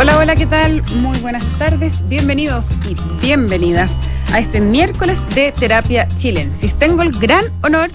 Hola, 0.00 0.16
hola, 0.16 0.34
¿qué 0.34 0.46
tal? 0.46 0.82
Muy 1.02 1.18
buenas 1.18 1.44
tardes, 1.58 2.08
bienvenidos 2.08 2.68
y 2.88 2.96
bienvenidas 3.20 3.98
a 4.32 4.38
este 4.38 4.58
miércoles 4.58 5.22
de 5.34 5.52
Terapia 5.52 6.08
Chilensis. 6.08 6.74
Tengo 6.74 7.02
el 7.02 7.10
gran 7.10 7.44
honor 7.62 7.90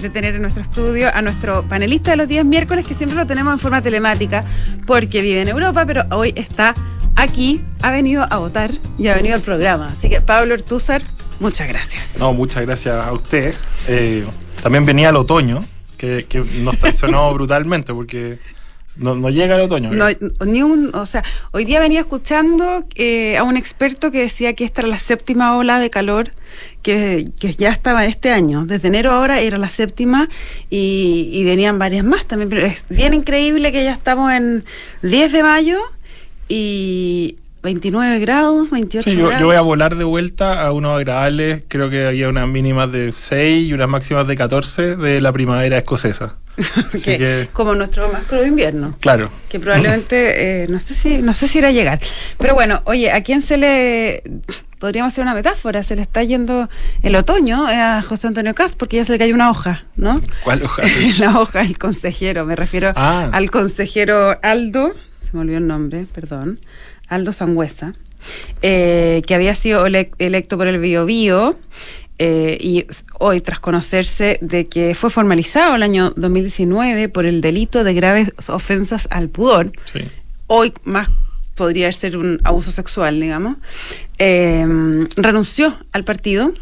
de 0.00 0.08
tener 0.08 0.34
en 0.34 0.40
nuestro 0.40 0.62
estudio 0.62 1.10
a 1.12 1.20
nuestro 1.20 1.68
panelista 1.68 2.12
de 2.12 2.16
los 2.16 2.26
días 2.26 2.46
miércoles, 2.46 2.86
que 2.86 2.94
siempre 2.94 3.18
lo 3.18 3.26
tenemos 3.26 3.52
en 3.52 3.58
forma 3.58 3.82
telemática 3.82 4.46
porque 4.86 5.20
vive 5.20 5.42
en 5.42 5.48
Europa, 5.48 5.84
pero 5.84 6.04
hoy 6.10 6.32
está 6.36 6.72
aquí, 7.16 7.62
ha 7.82 7.90
venido 7.90 8.26
a 8.30 8.38
votar 8.38 8.70
y 8.96 9.08
ha 9.08 9.14
venido 9.14 9.34
al 9.34 9.42
programa. 9.42 9.92
Así 9.98 10.08
que 10.08 10.22
Pablo 10.22 10.54
Ortúzar, 10.54 11.02
muchas 11.38 11.68
gracias. 11.68 12.16
No, 12.18 12.32
muchas 12.32 12.64
gracias 12.64 12.94
a 12.94 13.12
usted. 13.12 13.54
Eh, 13.88 14.24
también 14.62 14.86
venía 14.86 15.10
el 15.10 15.16
otoño, 15.16 15.62
que, 15.98 16.24
que 16.26 16.38
nos 16.40 16.78
traicionó 16.78 17.30
brutalmente 17.34 17.92
porque 17.92 18.38
no, 18.96 19.14
no, 19.14 19.30
llega 19.30 19.54
el 19.56 19.62
otoño. 19.62 19.92
No, 19.92 20.06
ni 20.44 20.62
un, 20.62 20.94
o 20.94 21.06
sea, 21.06 21.22
hoy 21.52 21.64
día 21.64 21.80
venía 21.80 22.00
escuchando 22.00 22.84
eh, 22.94 23.36
a 23.36 23.44
un 23.44 23.56
experto 23.56 24.10
que 24.10 24.20
decía 24.20 24.52
que 24.54 24.64
esta 24.64 24.82
era 24.82 24.88
la 24.88 24.98
séptima 24.98 25.56
ola 25.56 25.78
de 25.78 25.90
calor 25.90 26.30
que, 26.82 27.28
que, 27.40 27.54
ya 27.54 27.70
estaba 27.70 28.04
este 28.06 28.30
año. 28.30 28.66
Desde 28.66 28.88
enero 28.88 29.12
ahora 29.12 29.40
era 29.40 29.58
la 29.58 29.70
séptima 29.70 30.28
y, 30.68 31.30
y, 31.32 31.44
venían 31.44 31.78
varias 31.78 32.04
más 32.04 32.26
también. 32.26 32.48
Pero 32.50 32.66
es 32.66 32.86
bien 32.88 33.14
increíble 33.14 33.72
que 33.72 33.84
ya 33.84 33.92
estamos 33.92 34.32
en 34.32 34.64
10 35.02 35.32
de 35.32 35.42
mayo 35.42 35.78
y 36.48 37.38
29 37.62 38.18
grados, 38.18 38.70
28 38.70 39.08
sí, 39.08 39.16
yo, 39.16 39.26
grados. 39.26 39.40
Yo 39.40 39.46
voy 39.46 39.56
a 39.56 39.60
volar 39.60 39.96
de 39.96 40.04
vuelta 40.04 40.62
a 40.66 40.72
unos 40.72 40.96
agradables, 40.96 41.62
creo 41.68 41.90
que 41.90 42.06
había 42.06 42.28
unas 42.28 42.48
mínimas 42.48 42.90
de 42.90 43.12
6 43.12 43.68
y 43.68 43.72
unas 43.72 43.88
máximas 43.88 44.26
de 44.26 44.36
14 44.36 44.96
de 44.96 45.20
la 45.20 45.32
primavera 45.32 45.78
escocesa. 45.78 46.36
Que, 47.04 47.18
que, 47.18 47.48
como 47.52 47.74
nuestro 47.74 48.12
más 48.12 48.24
crudo 48.24 48.46
invierno. 48.46 48.96
Claro. 49.00 49.30
Que 49.48 49.58
probablemente, 49.58 50.64
eh, 50.64 50.68
no 50.68 50.80
sé 50.80 50.94
si 50.94 51.22
no 51.22 51.34
sé 51.34 51.48
si 51.48 51.58
irá 51.58 51.68
a 51.68 51.72
llegar. 51.72 52.00
Pero 52.38 52.54
bueno, 52.54 52.82
oye, 52.84 53.10
¿a 53.10 53.22
quién 53.22 53.42
se 53.42 53.56
le 53.56 54.22
podríamos 54.82 55.14
hacer 55.14 55.22
una 55.22 55.34
metáfora, 55.34 55.84
se 55.84 55.94
le 55.94 56.02
está 56.02 56.24
yendo 56.24 56.68
el 57.04 57.14
otoño 57.14 57.68
a 57.68 58.02
José 58.02 58.26
Antonio 58.26 58.52
Cast 58.52 58.76
porque 58.76 58.96
ya 58.96 59.04
se 59.04 59.12
le 59.12 59.18
cayó 59.20 59.32
una 59.32 59.48
hoja, 59.48 59.84
¿no? 59.94 60.18
¿Cuál 60.42 60.64
hoja? 60.64 60.82
la 61.20 61.38
hoja 61.38 61.60
del 61.60 61.78
consejero, 61.78 62.44
me 62.44 62.56
refiero 62.56 62.92
ah. 62.96 63.30
al 63.32 63.48
consejero 63.52 64.36
Aldo, 64.42 64.92
se 65.20 65.34
me 65.34 65.42
olvidó 65.42 65.58
el 65.58 65.68
nombre, 65.68 66.08
perdón, 66.12 66.58
Aldo 67.06 67.32
Sangüesa, 67.32 67.94
eh, 68.60 69.22
que 69.24 69.36
había 69.36 69.54
sido 69.54 69.86
ele 69.86 70.10
electo 70.18 70.58
por 70.58 70.66
el 70.66 70.80
Bio 70.80 71.06
Bio. 71.06 71.56
Eh, 72.24 72.56
y 72.60 72.86
hoy, 73.18 73.40
tras 73.40 73.58
conocerse 73.58 74.38
de 74.40 74.68
que 74.68 74.94
fue 74.94 75.10
formalizado 75.10 75.74
el 75.74 75.82
año 75.82 76.12
2019 76.14 77.08
por 77.08 77.26
el 77.26 77.40
delito 77.40 77.82
de 77.82 77.94
graves 77.94 78.32
ofensas 78.46 79.08
al 79.10 79.28
pudor, 79.28 79.72
sí. 79.92 80.02
hoy 80.46 80.72
más 80.84 81.10
podría 81.56 81.90
ser 81.90 82.16
un 82.16 82.38
abuso 82.44 82.70
sexual, 82.70 83.18
digamos, 83.18 83.56
eh, 84.18 84.64
renunció 85.16 85.76
al 85.90 86.04
partido 86.04 86.52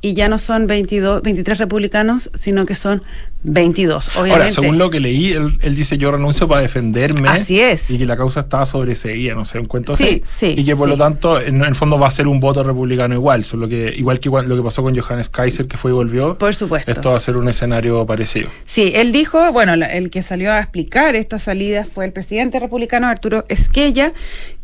y 0.00 0.14
ya 0.14 0.28
no 0.28 0.38
son 0.38 0.66
22, 0.66 1.22
23 1.22 1.58
republicanos, 1.58 2.30
sino 2.34 2.66
que 2.66 2.74
son 2.74 3.02
22. 3.42 4.08
Obviamente. 4.16 4.32
Ahora, 4.32 4.50
según 4.50 4.78
lo 4.78 4.90
que 4.90 5.00
leí, 5.00 5.32
él, 5.32 5.58
él, 5.62 5.74
dice 5.74 5.98
yo 5.98 6.10
renuncio 6.10 6.48
para 6.48 6.60
defenderme. 6.62 7.28
Así 7.28 7.60
es. 7.60 7.90
Y 7.90 7.98
que 7.98 8.04
la 8.04 8.16
causa 8.16 8.40
estaba 8.40 8.66
sobreseída, 8.66 9.34
no 9.34 9.44
sé, 9.44 9.58
un 9.58 9.66
cuento 9.66 9.96
sí, 9.96 10.22
así. 10.24 10.54
Sí, 10.54 10.54
y 10.58 10.64
que 10.64 10.76
por 10.76 10.88
sí. 10.88 10.90
lo 10.90 10.96
tanto, 10.96 11.40
en, 11.40 11.56
en, 11.56 11.64
el 11.64 11.74
fondo 11.74 11.98
va 11.98 12.08
a 12.08 12.10
ser 12.10 12.26
un 12.26 12.40
voto 12.40 12.62
republicano 12.62 13.14
igual, 13.14 13.44
solo 13.44 13.68
que 13.68 13.94
igual 13.96 14.20
que 14.20 14.28
lo 14.28 14.56
que 14.56 14.62
pasó 14.62 14.82
con 14.82 14.98
Johannes 14.98 15.28
Kaiser, 15.28 15.66
que 15.66 15.76
fue 15.76 15.92
y 15.92 15.94
volvió. 15.94 16.36
Por 16.36 16.54
supuesto. 16.54 16.90
Esto 16.90 17.10
va 17.10 17.16
a 17.16 17.20
ser 17.20 17.36
un 17.36 17.48
escenario 17.48 18.04
parecido. 18.04 18.48
Sí, 18.64 18.92
él 18.94 19.12
dijo, 19.12 19.52
bueno, 19.52 19.74
el 19.74 20.10
que 20.10 20.22
salió 20.22 20.52
a 20.52 20.58
explicar 20.58 21.14
esta 21.14 21.38
salida 21.38 21.84
fue 21.84 22.04
el 22.04 22.12
presidente 22.12 22.58
republicano 22.60 23.06
Arturo 23.06 23.44
Esquella, 23.48 24.12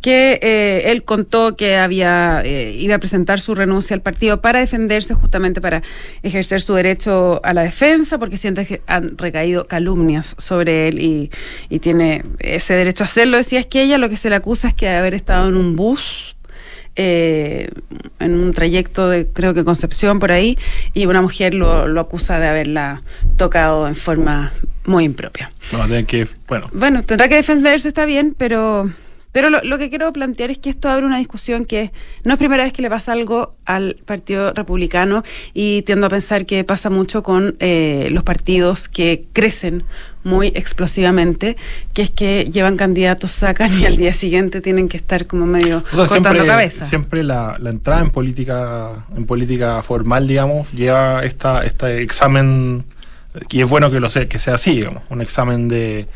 que 0.00 0.40
eh, 0.42 0.90
él 0.90 1.04
contó 1.04 1.56
que 1.56 1.76
había 1.76 2.42
eh, 2.44 2.72
iba 2.72 2.96
a 2.96 2.98
presentar 2.98 3.40
su 3.40 3.54
renuncia 3.54 3.94
al 3.94 4.02
partido 4.02 4.40
para 4.40 4.58
defenderse, 4.58 5.14
justamente 5.22 5.62
para 5.62 5.82
ejercer 6.22 6.60
su 6.60 6.74
derecho 6.74 7.40
a 7.42 7.54
la 7.54 7.62
defensa, 7.62 8.18
porque 8.18 8.36
siente 8.36 8.66
que 8.66 8.82
han 8.86 9.16
recaído 9.16 9.66
calumnias 9.66 10.34
sobre 10.36 10.88
él 10.88 11.00
y, 11.00 11.30
y 11.70 11.78
tiene 11.78 12.22
ese 12.40 12.74
derecho 12.74 13.04
a 13.04 13.06
hacerlo. 13.06 13.38
Decía 13.38 13.60
Esquella, 13.60 13.96
lo 13.96 14.10
que 14.10 14.16
se 14.16 14.28
le 14.28 14.36
acusa 14.36 14.68
es 14.68 14.74
que 14.74 14.88
haber 14.90 15.14
estado 15.14 15.48
en 15.48 15.56
un 15.56 15.76
bus 15.76 16.36
eh, 16.94 17.70
en 18.18 18.34
un 18.34 18.52
trayecto 18.52 19.08
de 19.08 19.26
creo 19.26 19.54
que 19.54 19.64
Concepción 19.64 20.18
por 20.18 20.30
ahí 20.30 20.58
y 20.92 21.06
una 21.06 21.22
mujer 21.22 21.54
lo, 21.54 21.88
lo, 21.88 22.02
acusa 22.02 22.38
de 22.38 22.46
haberla 22.46 23.02
tocado 23.38 23.88
en 23.88 23.96
forma 23.96 24.52
muy 24.84 25.04
impropia. 25.04 25.52
No, 25.72 26.06
que, 26.06 26.28
bueno. 26.48 26.68
bueno, 26.74 27.02
tendrá 27.02 27.28
que 27.28 27.36
defenderse, 27.36 27.88
está 27.88 28.04
bien, 28.04 28.34
pero 28.36 28.90
pero 29.32 29.48
lo, 29.48 29.62
lo, 29.64 29.78
que 29.78 29.88
quiero 29.88 30.12
plantear 30.12 30.50
es 30.50 30.58
que 30.58 30.70
esto 30.70 30.90
abre 30.90 31.06
una 31.06 31.18
discusión 31.18 31.64
que 31.64 31.90
no 32.22 32.34
es 32.34 32.38
primera 32.38 32.64
vez 32.64 32.72
que 32.74 32.82
le 32.82 32.90
pasa 32.90 33.12
algo 33.12 33.54
al 33.64 33.96
Partido 34.04 34.52
Republicano 34.52 35.22
y 35.54 35.82
tiendo 35.82 36.06
a 36.06 36.10
pensar 36.10 36.44
que 36.44 36.62
pasa 36.64 36.90
mucho 36.90 37.22
con 37.22 37.56
eh, 37.58 38.08
los 38.12 38.24
partidos 38.24 38.88
que 38.88 39.24
crecen 39.32 39.84
muy 40.22 40.48
explosivamente, 40.48 41.56
que 41.94 42.02
es 42.02 42.10
que 42.10 42.44
llevan 42.44 42.76
candidatos, 42.76 43.32
sacan 43.32 43.76
y 43.78 43.86
al 43.86 43.96
día 43.96 44.12
siguiente 44.12 44.60
tienen 44.60 44.88
que 44.88 44.98
estar 44.98 45.26
como 45.26 45.46
medio 45.46 45.78
o 45.78 45.96
sea, 45.96 46.06
cortando 46.06 46.30
siempre, 46.30 46.46
cabeza. 46.46 46.86
Siempre 46.86 47.22
la, 47.24 47.56
la, 47.58 47.70
entrada 47.70 48.02
en 48.02 48.10
política, 48.10 49.06
en 49.16 49.24
política 49.24 49.82
formal, 49.82 50.28
digamos, 50.28 50.70
lleva 50.72 51.24
esta, 51.24 51.64
este 51.64 52.02
examen, 52.02 52.84
y 53.50 53.62
es 53.62 53.68
bueno 53.68 53.90
que 53.90 53.98
lo 53.98 54.10
sea, 54.10 54.28
que 54.28 54.38
sea 54.38 54.54
así, 54.54 54.76
digamos, 54.76 55.02
un 55.08 55.22
examen 55.22 55.68
de, 55.68 56.06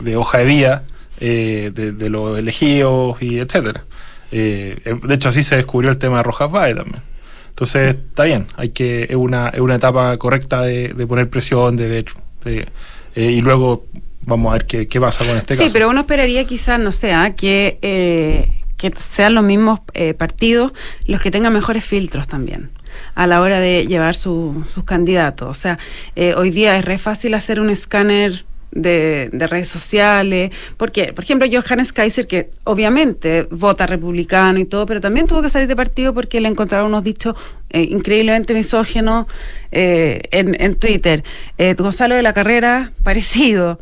de 0.00 0.16
hoja 0.16 0.38
de 0.38 0.44
vida 0.46 0.84
eh, 1.24 1.70
de, 1.72 1.92
de, 1.92 2.10
los 2.10 2.36
elegidos 2.36 3.22
y 3.22 3.38
etcétera. 3.38 3.84
Eh, 4.32 4.96
de 5.04 5.14
hecho, 5.14 5.28
así 5.28 5.44
se 5.44 5.54
descubrió 5.54 5.90
el 5.90 5.98
tema 5.98 6.16
de 6.16 6.22
Rojas 6.24 6.50
Valle 6.50 6.74
también. 6.74 7.00
Entonces, 7.50 7.94
está 7.94 8.24
bien, 8.24 8.48
hay 8.56 8.70
que, 8.70 9.04
es 9.08 9.14
una, 9.14 9.48
es 9.50 9.60
una 9.60 9.76
etapa 9.76 10.16
correcta 10.18 10.62
de, 10.62 10.88
de 10.88 11.06
poner 11.06 11.30
presión, 11.30 11.76
de 11.76 11.86
ver, 11.86 12.04
de, 12.44 12.66
eh, 13.14 13.24
y 13.24 13.40
luego 13.40 13.86
vamos 14.22 14.50
a 14.50 14.54
ver 14.54 14.66
qué, 14.66 14.88
qué 14.88 15.00
pasa 15.00 15.24
con 15.24 15.36
este 15.36 15.54
sí, 15.54 15.58
caso. 15.58 15.68
Sí, 15.68 15.72
pero 15.72 15.88
uno 15.90 16.00
esperaría 16.00 16.44
quizás, 16.44 16.80
no 16.80 16.90
sé, 16.90 17.12
¿ah? 17.12 17.36
que, 17.36 17.78
eh, 17.82 18.62
que 18.76 18.92
sean 18.96 19.34
los 19.34 19.44
mismos 19.44 19.78
eh, 19.94 20.14
partidos 20.14 20.72
los 21.06 21.20
que 21.20 21.30
tengan 21.30 21.52
mejores 21.52 21.84
filtros 21.84 22.26
también 22.26 22.70
a 23.14 23.26
la 23.26 23.40
hora 23.40 23.60
de 23.60 23.86
llevar 23.86 24.14
su, 24.16 24.64
sus 24.72 24.84
candidatos. 24.84 25.48
O 25.48 25.54
sea, 25.54 25.78
eh, 26.16 26.34
hoy 26.36 26.50
día 26.50 26.76
es 26.76 26.84
re 26.84 26.98
fácil 26.98 27.34
hacer 27.34 27.60
un 27.60 27.70
escáner 27.70 28.44
de, 28.72 29.30
de, 29.32 29.46
redes 29.46 29.68
sociales. 29.68 30.50
Porque, 30.76 31.12
por 31.12 31.24
ejemplo, 31.24 31.46
Johannes 31.50 31.92
Kaiser, 31.92 32.26
que 32.26 32.50
obviamente 32.64 33.46
vota 33.50 33.86
republicano 33.86 34.58
y 34.58 34.64
todo, 34.64 34.86
pero 34.86 35.00
también 35.00 35.26
tuvo 35.26 35.42
que 35.42 35.50
salir 35.50 35.68
de 35.68 35.76
partido 35.76 36.14
porque 36.14 36.40
le 36.40 36.48
encontraron 36.48 36.88
unos 36.88 37.04
dichos 37.04 37.36
eh, 37.70 37.82
increíblemente 37.82 38.54
misógenos 38.54 39.26
eh, 39.70 40.22
en, 40.30 40.60
en, 40.60 40.74
Twitter. 40.74 41.22
Eh, 41.58 41.74
Gonzalo 41.74 42.14
de 42.14 42.22
la 42.22 42.32
Carrera, 42.32 42.92
parecido. 43.02 43.78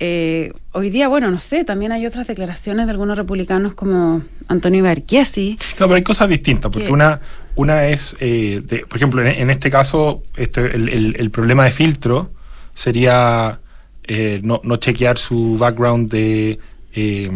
Hoy 0.00 0.90
día, 0.90 1.08
bueno, 1.08 1.28
no 1.30 1.40
sé, 1.40 1.64
también 1.64 1.90
hay 1.90 2.06
otras 2.06 2.28
declaraciones 2.28 2.86
de 2.86 2.92
algunos 2.92 3.18
republicanos 3.18 3.74
como 3.74 4.22
Antonio 4.46 4.84
Barchiesi. 4.84 5.56
Claro, 5.76 5.88
pero 5.88 5.94
hay 5.94 6.02
cosas 6.02 6.28
distintas, 6.28 6.70
porque 6.70 6.92
una, 6.92 7.20
una 7.56 7.88
es, 7.88 8.14
eh, 8.20 8.62
de, 8.64 8.86
por 8.86 8.96
ejemplo, 8.96 9.20
en, 9.20 9.26
en, 9.26 9.50
este 9.50 9.70
caso, 9.70 10.22
este, 10.36 10.60
el, 10.76 10.88
el, 10.88 11.16
el 11.18 11.30
problema 11.32 11.64
de 11.64 11.72
filtro 11.72 12.30
sería 12.74 13.58
eh, 14.08 14.40
no, 14.42 14.60
no, 14.64 14.76
chequear 14.76 15.18
su 15.18 15.56
background 15.58 16.10
de 16.10 16.58
eh, 16.94 17.30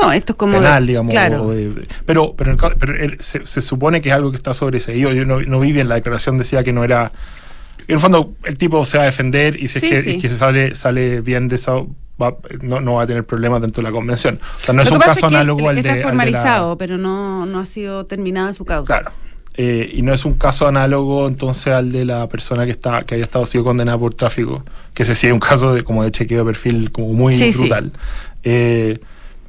no, 0.00 0.12
esto 0.12 0.32
es 0.32 0.36
como 0.36 0.58
penal, 0.58 0.86
digamos. 0.86 1.10
Claro. 1.10 1.50
De, 1.50 1.86
pero 2.06 2.34
pero, 2.34 2.56
pero 2.78 2.94
él, 2.96 3.16
se, 3.20 3.44
se, 3.44 3.60
supone 3.60 4.00
que 4.00 4.08
es 4.08 4.14
algo 4.14 4.30
que 4.30 4.36
está 4.36 4.54
sobreseído. 4.54 5.12
Yo 5.12 5.26
no, 5.26 5.40
no 5.42 5.60
vi 5.60 5.72
bien 5.72 5.88
la 5.88 5.96
declaración, 5.96 6.38
decía 6.38 6.64
que 6.64 6.72
no 6.72 6.84
era. 6.84 7.12
En 7.88 7.96
el 7.96 8.00
fondo, 8.00 8.34
el 8.44 8.56
tipo 8.56 8.84
se 8.84 8.96
va 8.96 9.04
a 9.04 9.06
defender 9.06 9.56
y 9.56 9.68
si 9.68 9.80
sí, 9.80 9.86
es 9.86 10.04
que, 10.04 10.12
sí. 10.12 10.18
que 10.18 10.28
sale, 10.30 10.74
sale 10.74 11.20
bien 11.20 11.48
de 11.48 11.56
esa. 11.56 11.74
Va, 12.20 12.36
no, 12.62 12.80
no, 12.80 12.94
va 12.94 13.02
a 13.02 13.06
tener 13.06 13.24
problemas 13.24 13.60
dentro 13.60 13.82
de 13.82 13.88
la 13.88 13.92
convención. 13.92 14.38
O 14.60 14.64
sea, 14.64 14.72
no 14.72 14.82
Lo 14.82 14.88
es 14.88 14.92
un 14.92 14.98
caso 14.98 15.12
es 15.12 15.18
que 15.20 15.26
análogo 15.26 15.68
al 15.68 15.82
de. 15.82 15.90
Está 15.90 16.02
formalizado, 16.02 16.72
al 16.72 16.78
de 16.78 16.86
la, 16.86 16.94
pero 16.94 16.98
no, 16.98 17.46
no 17.46 17.58
ha 17.58 17.66
sido 17.66 18.06
terminada 18.06 18.54
su 18.54 18.64
causa. 18.64 18.86
Claro. 18.86 19.12
Eh, 19.54 19.92
y 19.94 20.00
no 20.00 20.14
es 20.14 20.24
un 20.24 20.32
caso 20.34 20.66
análogo 20.66 21.28
entonces 21.28 21.74
al 21.74 21.92
de 21.92 22.06
la 22.06 22.26
persona 22.26 22.64
que 22.64 22.70
está 22.70 23.02
que 23.02 23.16
haya 23.16 23.24
estado 23.24 23.44
sido 23.44 23.64
condenada 23.64 23.98
por 23.98 24.14
tráfico 24.14 24.64
que 24.94 25.02
ese 25.02 25.14
sí 25.14 25.26
es 25.26 25.32
un 25.34 25.40
caso 25.40 25.74
de 25.74 25.84
como 25.84 26.04
de 26.04 26.10
chequeo 26.10 26.38
de 26.38 26.44
perfil 26.46 26.90
como 26.90 27.12
muy 27.12 27.34
sí, 27.34 27.52
brutal 27.58 27.92
sí. 27.92 28.00
Eh, 28.44 28.98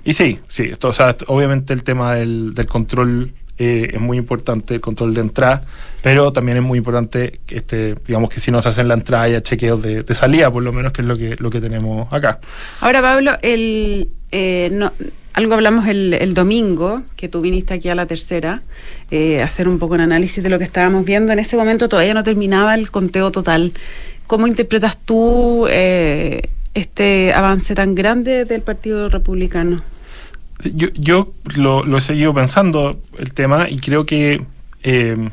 y 0.04 0.14
sí 0.14 0.40
sí 0.50 0.64
esto, 0.64 0.90
o 0.90 0.94
sea, 0.94 1.16
obviamente 1.28 1.72
el 1.72 1.84
tema 1.84 2.16
del, 2.16 2.54
del 2.54 2.68
control 2.68 3.32
eh, 3.58 3.92
es 3.94 4.02
muy 4.02 4.18
importante 4.18 4.76
el 4.76 4.82
control 4.82 5.14
de 5.14 5.22
entrada 5.22 5.64
pero 6.02 6.34
también 6.34 6.58
es 6.58 6.64
muy 6.64 6.80
importante 6.80 7.40
que 7.46 7.56
este 7.56 7.96
digamos 8.06 8.30
que 8.30 8.42
si 8.42 8.52
no 8.52 8.62
se 8.62 8.68
hacen 8.68 8.90
la 8.90 8.96
entrada 8.96 9.24
haya 9.24 9.42
chequeos 9.42 9.82
de, 9.82 10.04
de, 10.04 10.16
salida 10.16 10.52
por 10.52 10.64
lo 10.64 10.74
menos 10.74 10.92
que 10.92 11.02
es 11.02 11.08
lo 11.08 11.16
que 11.16 11.38
lo 11.40 11.50
que 11.50 11.62
tenemos 11.62 12.12
acá 12.12 12.42
ahora 12.82 13.02
Pablo 13.02 13.32
el 13.42 14.10
eh, 14.34 14.70
no 14.74 14.92
algo 15.34 15.56
hablamos 15.56 15.88
el, 15.88 16.34
domingo, 16.34 17.02
que 17.16 17.28
tú 17.28 17.42
viniste 17.42 17.74
aquí 17.74 17.90
a 17.90 17.96
la 17.96 18.06
tercera, 18.06 18.62
eh, 19.10 19.42
hacer 19.42 19.68
un 19.68 19.80
poco 19.80 19.96
un 19.96 20.02
análisis 20.02 20.44
de 20.44 20.50
lo 20.50 20.60
que 20.60 20.66
estábamos 20.66 21.06
viendo. 21.06 21.34
En 21.34 21.40
ese 21.40 21.58
momento 21.58 21.90
todavía 21.90 22.14
no 22.14 22.24
terminaba 22.24 22.76
el 22.76 22.92
conteo 22.92 23.32
total. 23.32 23.74
¿Cómo 24.28 24.46
interpretas 24.48 24.98
tú 24.98 25.68
eh, 25.70 26.44
este 26.76 27.34
avance 27.34 27.74
tan 27.74 27.96
grande 27.96 28.46
del 28.46 28.62
Partido 28.62 29.10
Republicano? 29.10 29.84
Yo, 30.64 30.88
yo 30.94 31.34
lo, 31.56 31.98
he 31.98 32.02
seguido 32.02 32.34
pensando 32.34 33.00
el 33.18 33.34
tema 33.34 33.70
y 33.70 33.80
creo 33.80 34.06
que 34.06 34.46
eh, 34.84 35.30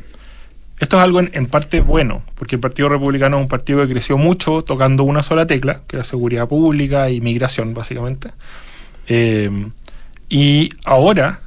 esto 0.80 0.96
es 0.96 1.02
algo 1.02 1.20
en, 1.20 1.46
parte 1.46 1.80
bueno, 1.82 2.22
porque 2.36 2.56
el 2.56 2.60
Partido 2.60 2.88
Republicano 2.88 3.36
es 3.36 3.42
un 3.42 3.48
partido 3.48 3.82
que 3.82 3.92
creció 3.92 4.16
mucho 4.16 4.62
tocando 4.62 5.04
una 5.04 5.22
sola 5.22 5.46
tecla, 5.46 5.82
que 5.86 5.96
era 5.96 6.04
seguridad 6.04 6.48
pública 6.48 7.10
y 7.10 7.20
migración, 7.20 7.74
básicamente. 7.74 8.30
Eh, 9.06 9.50
y 10.30 10.70
ahora, 10.84 11.40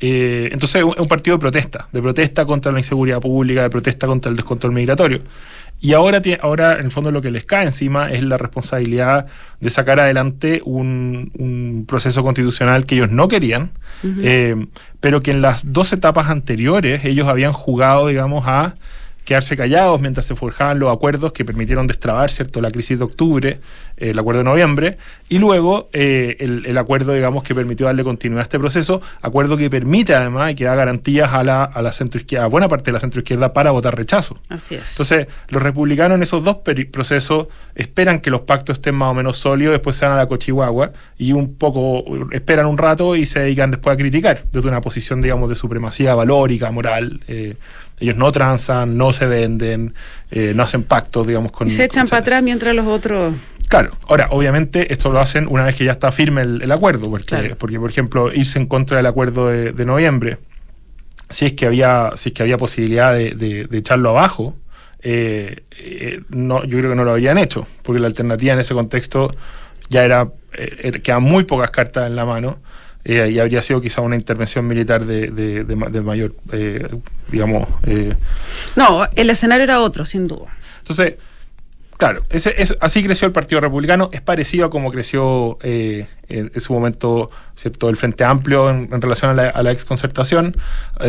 eh, 0.00 0.48
entonces 0.52 0.76
es 0.82 1.00
un 1.00 1.08
partido 1.08 1.36
de 1.36 1.40
protesta, 1.40 1.88
de 1.92 2.00
protesta 2.00 2.46
contra 2.46 2.70
la 2.70 2.78
inseguridad 2.78 3.20
pública, 3.20 3.62
de 3.62 3.70
protesta 3.70 4.06
contra 4.06 4.30
el 4.30 4.36
descontrol 4.36 4.72
migratorio. 4.72 5.22
Y 5.80 5.92
ahora, 5.92 6.22
ahora, 6.40 6.78
en 6.78 6.86
el 6.86 6.90
fondo, 6.90 7.10
lo 7.10 7.20
que 7.20 7.30
les 7.30 7.44
cae 7.44 7.64
encima 7.64 8.10
es 8.12 8.22
la 8.22 8.36
responsabilidad 8.36 9.26
de 9.60 9.70
sacar 9.70 10.00
adelante 10.00 10.60
un, 10.64 11.84
proceso 11.86 12.22
constitucional 12.22 12.86
que 12.86 12.96
ellos 12.96 13.10
no 13.10 13.28
querían, 13.28 13.70
eh, 14.04 14.66
pero 15.00 15.20
que 15.20 15.30
en 15.32 15.40
las 15.40 15.72
dos 15.72 15.92
etapas 15.92 16.30
anteriores 16.30 17.04
ellos 17.04 17.28
habían 17.28 17.52
jugado, 17.52 18.08
digamos, 18.08 18.44
a 18.46 18.74
quedarse 19.28 19.58
callados 19.58 20.00
mientras 20.00 20.24
se 20.24 20.34
forjaban 20.34 20.78
los 20.78 20.90
acuerdos 20.90 21.32
que 21.32 21.44
permitieron 21.44 21.86
destrabar 21.86 22.30
cierto 22.30 22.62
la 22.62 22.70
crisis 22.70 22.96
de 22.96 23.04
octubre, 23.04 23.60
eh, 23.98 24.10
el 24.10 24.18
acuerdo 24.18 24.38
de 24.38 24.44
noviembre, 24.44 24.96
y 25.28 25.36
luego 25.36 25.90
eh, 25.92 26.36
el, 26.40 26.78
acuerdo, 26.78 27.12
digamos, 27.12 27.42
que 27.42 27.54
permitió 27.54 27.84
darle 27.84 28.04
continuidad 28.04 28.40
a 28.40 28.42
este 28.44 28.58
proceso, 28.58 29.02
acuerdo 29.20 29.58
que 29.58 29.68
permite 29.68 30.14
además 30.14 30.52
y 30.52 30.54
que 30.54 30.64
da 30.64 30.74
garantías 30.74 31.34
a 31.34 31.44
la, 31.44 31.62
a 31.64 31.82
la 31.82 31.92
centroizquierda, 31.92 32.46
a 32.46 32.48
buena 32.48 32.70
parte 32.70 32.86
de 32.86 32.92
la 32.92 33.00
centroizquierda 33.00 33.52
para 33.52 33.70
votar 33.70 33.94
rechazo. 33.94 34.40
Así 34.48 34.76
es. 34.76 34.92
Entonces, 34.92 35.26
los 35.50 35.62
republicanos 35.62 36.16
en 36.16 36.22
esos 36.22 36.42
dos 36.42 36.60
procesos 36.90 37.48
esperan 37.74 38.20
que 38.20 38.30
los 38.30 38.40
pactos 38.40 38.78
estén 38.78 38.94
más 38.94 39.10
o 39.10 39.14
menos 39.14 39.36
sólidos, 39.36 39.72
después 39.72 39.94
se 39.94 40.06
van 40.06 40.14
a 40.14 40.16
la 40.16 40.26
cochihuahua 40.26 40.92
y 41.18 41.32
un 41.32 41.54
poco 41.56 42.02
esperan 42.32 42.64
un 42.64 42.78
rato 42.78 43.14
y 43.14 43.26
se 43.26 43.40
dedican 43.40 43.72
después 43.72 43.92
a 43.92 43.98
criticar 43.98 44.44
desde 44.50 44.68
una 44.68 44.80
posición, 44.80 45.20
digamos, 45.20 45.50
de 45.50 45.54
supremacía 45.54 46.14
valórica, 46.14 46.70
moral. 46.70 47.20
Eh, 47.28 47.56
ellos 48.00 48.16
no 48.16 48.30
transan, 48.32 48.96
no 48.96 49.12
se 49.12 49.26
venden, 49.26 49.94
eh, 50.30 50.52
no 50.54 50.62
hacen 50.62 50.82
pactos, 50.82 51.26
digamos, 51.26 51.52
con... 51.52 51.66
Y 51.68 51.70
se 51.70 51.84
echan 51.84 52.08
para 52.08 52.20
atrás 52.20 52.42
mientras 52.42 52.74
los 52.74 52.86
otros... 52.86 53.34
Claro, 53.68 53.92
ahora, 54.08 54.28
obviamente, 54.30 54.92
esto 54.92 55.10
lo 55.10 55.20
hacen 55.20 55.46
una 55.46 55.64
vez 55.64 55.76
que 55.76 55.84
ya 55.84 55.92
está 55.92 56.10
firme 56.10 56.40
el, 56.40 56.72
acuerdo, 56.72 57.10
porque, 57.10 57.54
porque, 57.58 57.78
por 57.78 57.90
ejemplo, 57.90 58.32
irse 58.32 58.58
en 58.58 58.66
contra 58.66 58.96
del 58.96 59.04
acuerdo 59.04 59.48
de, 59.48 59.84
noviembre, 59.84 60.38
si 61.28 61.44
es 61.44 61.52
que 61.52 61.66
había, 61.66 62.12
si 62.14 62.30
es 62.30 62.34
que 62.34 62.42
había 62.42 62.56
posibilidad 62.56 63.12
de, 63.12 63.68
echarlo 63.72 64.08
abajo, 64.08 64.56
eh, 65.02 65.64
eh, 65.78 66.22
no, 66.30 66.64
yo 66.64 66.78
creo 66.78 66.90
que 66.90 66.96
no 66.96 67.04
lo 67.04 67.10
habrían 67.10 67.36
hecho, 67.36 67.66
porque 67.82 68.00
la 68.00 68.06
alternativa 68.06 68.54
en 68.54 68.60
ese 68.60 68.72
contexto 68.72 69.34
ya 69.90 70.02
era, 70.02 70.30
quedan 71.02 71.22
muy 71.22 71.44
pocas 71.44 71.70
cartas 71.70 72.06
en 72.06 72.16
la 72.16 72.24
mano 72.24 72.58
eh, 73.04 73.30
y 73.30 73.38
habría 73.38 73.62
sido 73.62 73.80
quizá 73.80 74.00
una 74.00 74.16
intervención 74.16 74.66
militar 74.66 75.04
de, 75.06 75.30
de, 75.30 76.00
mayor, 76.02 76.34
eh, 76.52 76.88
digamos... 77.30 77.68
Eh, 77.86 78.14
no, 78.76 79.06
el 79.14 79.30
escenario 79.30 79.64
era 79.64 79.80
otro, 79.80 80.04
sin 80.04 80.26
duda. 80.26 80.54
Entonces, 80.80 81.14
claro, 81.96 82.22
ese, 82.28 82.54
así 82.80 83.02
creció 83.02 83.26
el 83.26 83.32
Partido 83.32 83.60
Republicano, 83.60 84.10
es 84.12 84.20
parecido 84.20 84.66
a 84.66 84.70
como 84.70 84.90
creció 84.90 85.58
en, 85.62 86.08
su 86.60 86.72
momento 86.72 87.30
cierto 87.54 87.88
el 87.88 87.96
Frente 87.96 88.24
Amplio 88.24 88.68
en, 88.68 89.00
relación 89.00 89.30
a 89.30 89.34
la, 89.34 89.48
a 89.48 89.62
la 89.62 89.70
exconcertación, 89.70 90.56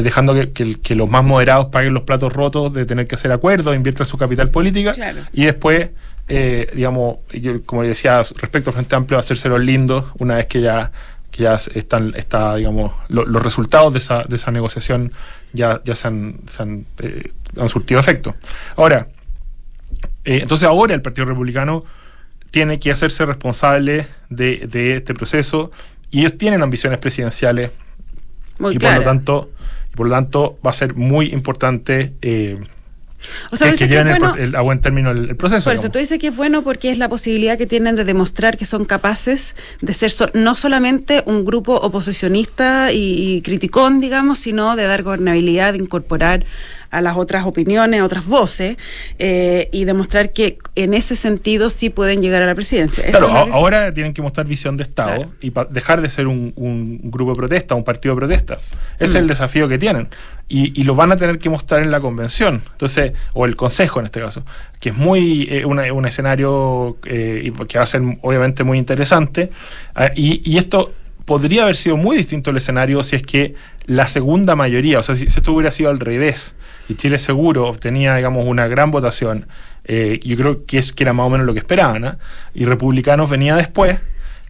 dejando 0.02 0.36
que, 0.54 0.96
los 0.96 1.10
más 1.10 1.24
moderados 1.24 1.66
paguen 1.66 1.94
los 1.94 2.04
platos 2.04 2.32
rotos 2.32 2.72
de 2.72 2.86
tener 2.86 3.08
que 3.08 3.16
hacer 3.16 3.32
acuerdos, 3.32 3.76
inviertan 3.76 4.06
su 4.06 4.18
capital 4.18 4.50
política, 4.52 4.94
y 5.34 5.46
después... 5.46 5.90
digamos, 6.76 7.18
como 7.66 7.82
decía, 7.82 8.22
respecto 8.36 8.70
al 8.70 8.76
Frente 8.76 8.96
Amplio, 8.96 9.18
hacerse 9.18 9.50
los 9.50 9.60
lindos 9.60 10.06
una 10.20 10.36
vez 10.36 10.46
que 10.46 10.62
ya 10.62 10.92
que 11.32 11.44
ya 11.44 11.56
están, 11.56 12.14
está, 12.16 12.56
digamos, 12.56 12.94
los 13.08 13.44
resultados 13.44 13.94
de 13.94 14.00
esa, 14.00 14.24
de 14.24 14.36
esa 14.36 14.52
negociación 14.52 15.14
ya, 15.54 15.82
ya 15.84 15.96
se 15.96 16.08
han, 16.08 16.40
se 16.48 16.64
han, 16.64 16.86
eh, 17.00 17.32
surtido 17.68 18.00
efecto. 18.00 18.36
Ahora, 18.76 19.08
eh, 20.26 20.40
entonces 20.42 20.68
ahora 20.68 20.94
el 20.94 21.02
Partido 21.02 21.26
Republicano 21.26 21.86
tiene 22.52 22.80
que 22.80 22.92
hacerse 22.92 23.26
responsable 23.26 24.08
de, 24.30 24.68
de 24.68 24.98
este 24.98 25.14
proceso 25.14 25.72
y 26.12 26.22
ellos 26.22 26.38
tienen 26.38 26.62
ambiciones 26.62 27.00
presidenciales 27.00 27.72
y 28.72 28.80
por 28.80 28.96
lo 28.96 29.02
tanto 29.04 29.50
por 29.96 30.08
lo 30.08 30.14
tanto 30.14 30.60
va 30.66 30.72
a 30.72 30.74
ser 30.74 30.96
muy 30.96 31.28
importante 31.28 32.14
eh, 32.22 32.60
o 33.52 33.58
sea, 33.58 33.74
que 33.74 33.88
lleven 33.88 34.56
a 34.56 34.62
buen 34.62 34.82
término 34.82 35.12
el, 35.12 35.36
proceso. 35.36 35.70
Por 35.70 35.76
eso 35.76 35.90
tú 35.90 36.00
dices 36.00 36.20
que 36.20 36.28
es 36.28 36.36
bueno 36.36 36.64
porque 36.64 36.92
es 36.92 36.98
la 36.98 37.10
posibilidad 37.10 37.58
que 37.58 37.68
tienen 37.68 37.96
de 37.96 38.04
demostrar 38.04 38.58
que 38.58 38.66
son 38.66 38.86
capaces 38.86 39.56
de 39.82 39.94
ser 39.94 40.12
no 40.34 40.56
solamente 40.56 41.24
un 41.26 41.46
grupo 41.46 41.76
oposicionista 41.76 42.92
y, 42.92 43.36
y, 43.36 43.42
criticón, 43.42 44.00
digamos, 44.00 44.40
sino 44.40 44.76
de 44.76 44.86
dar 44.86 45.04
gobernabilidad, 45.04 45.74
de 45.74 45.80
incorporar 45.80 46.46
a 46.92 47.02
las 47.02 47.18
otras 47.18 47.46
opiniones, 47.46 48.02
a 48.02 48.06
otras 48.06 48.26
voces, 48.26 48.78
eh, 49.20 49.70
y 49.72 49.86
demostrar 49.86 50.34
que 50.34 50.58
en 50.76 50.94
ese 50.94 51.16
sentido 51.16 51.70
sí 51.70 51.90
pueden 51.90 52.22
llegar 52.22 52.42
a 52.42 52.46
la 52.46 52.56
presidencia. 52.56 53.04
claro, 53.12 53.30
ahora 53.30 53.94
tienen 53.94 54.14
que 54.14 54.22
mostrar 54.22 54.46
visión 54.46 54.78
de 54.78 54.84
Estado 54.84 55.32
y 55.42 55.52
dejar 55.70 56.02
de 56.02 56.10
ser 56.10 56.28
un, 56.28 56.54
grupo 57.04 57.32
de 57.32 57.38
protesta, 57.38 57.76
un 57.76 57.84
partido 57.84 58.16
de 58.16 58.20
protesta. 58.20 58.58
Ese 58.96 59.06
es 59.06 59.16
el 59.16 59.26
mm. 59.26 59.28
desafío 59.28 59.68
que 59.68 59.78
tienen. 59.78 60.10
Y, 60.52 60.84
lo 60.84 60.96
van 60.96 61.12
a 61.12 61.18
tener 61.18 61.38
que 61.38 61.50
mostrar 61.50 61.84
en 61.84 61.92
la 61.92 62.02
convención, 62.02 62.64
entonces, 62.72 63.14
o 63.34 63.46
el 63.46 63.56
consejo 63.56 64.00
en 64.00 64.08
este 64.08 64.20
caso, 64.20 64.44
que 64.80 64.90
es 64.90 64.96
muy 64.96 65.48
eh, 65.52 65.66
un 65.66 66.06
escenario 66.08 66.98
eh, 67.06 67.52
que 67.68 67.78
va 67.78 67.84
a 67.84 67.88
ser 67.88 68.02
obviamente 68.22 68.64
muy 68.64 68.80
interesante. 68.80 69.52
Ah, 69.94 70.10
y, 70.16 70.42
y 70.50 70.58
esto 70.58 70.92
podría 71.30 71.62
haber 71.62 71.76
sido 71.76 71.96
muy 71.96 72.18
distinto 72.18 72.50
el 72.50 72.58
escenario 72.58 73.04
si 73.04 73.16
es 73.16 73.22
que 73.22 73.54
la 73.86 74.08
segunda 74.08 74.56
mayoría, 74.56 74.98
o 74.98 75.04
sea, 75.04 75.16
si, 75.16 75.26
esto 75.26 75.54
hubiera 75.54 75.72
sido 75.72 75.92
al 75.92 76.00
revés 76.00 76.56
y 76.90 76.96
Chile 76.96 77.20
Seguro 77.20 77.68
obtenía, 77.68 78.16
digamos, 78.16 78.48
una 78.48 78.68
gran 78.68 78.90
votación, 78.90 79.46
eh, 79.84 80.20
yo 80.24 80.36
creo 80.38 80.66
que, 80.66 80.80
es, 80.80 80.92
que 80.92 81.04
era 81.04 81.14
más 81.14 81.28
o 81.28 81.30
menos 81.30 81.46
lo 81.46 81.54
que 81.54 81.60
esperaban, 81.60 82.04
¿ah? 82.04 82.18
y 82.56 82.66
Republicanos 82.66 83.30
venía 83.30 83.56
después, 83.56 84.02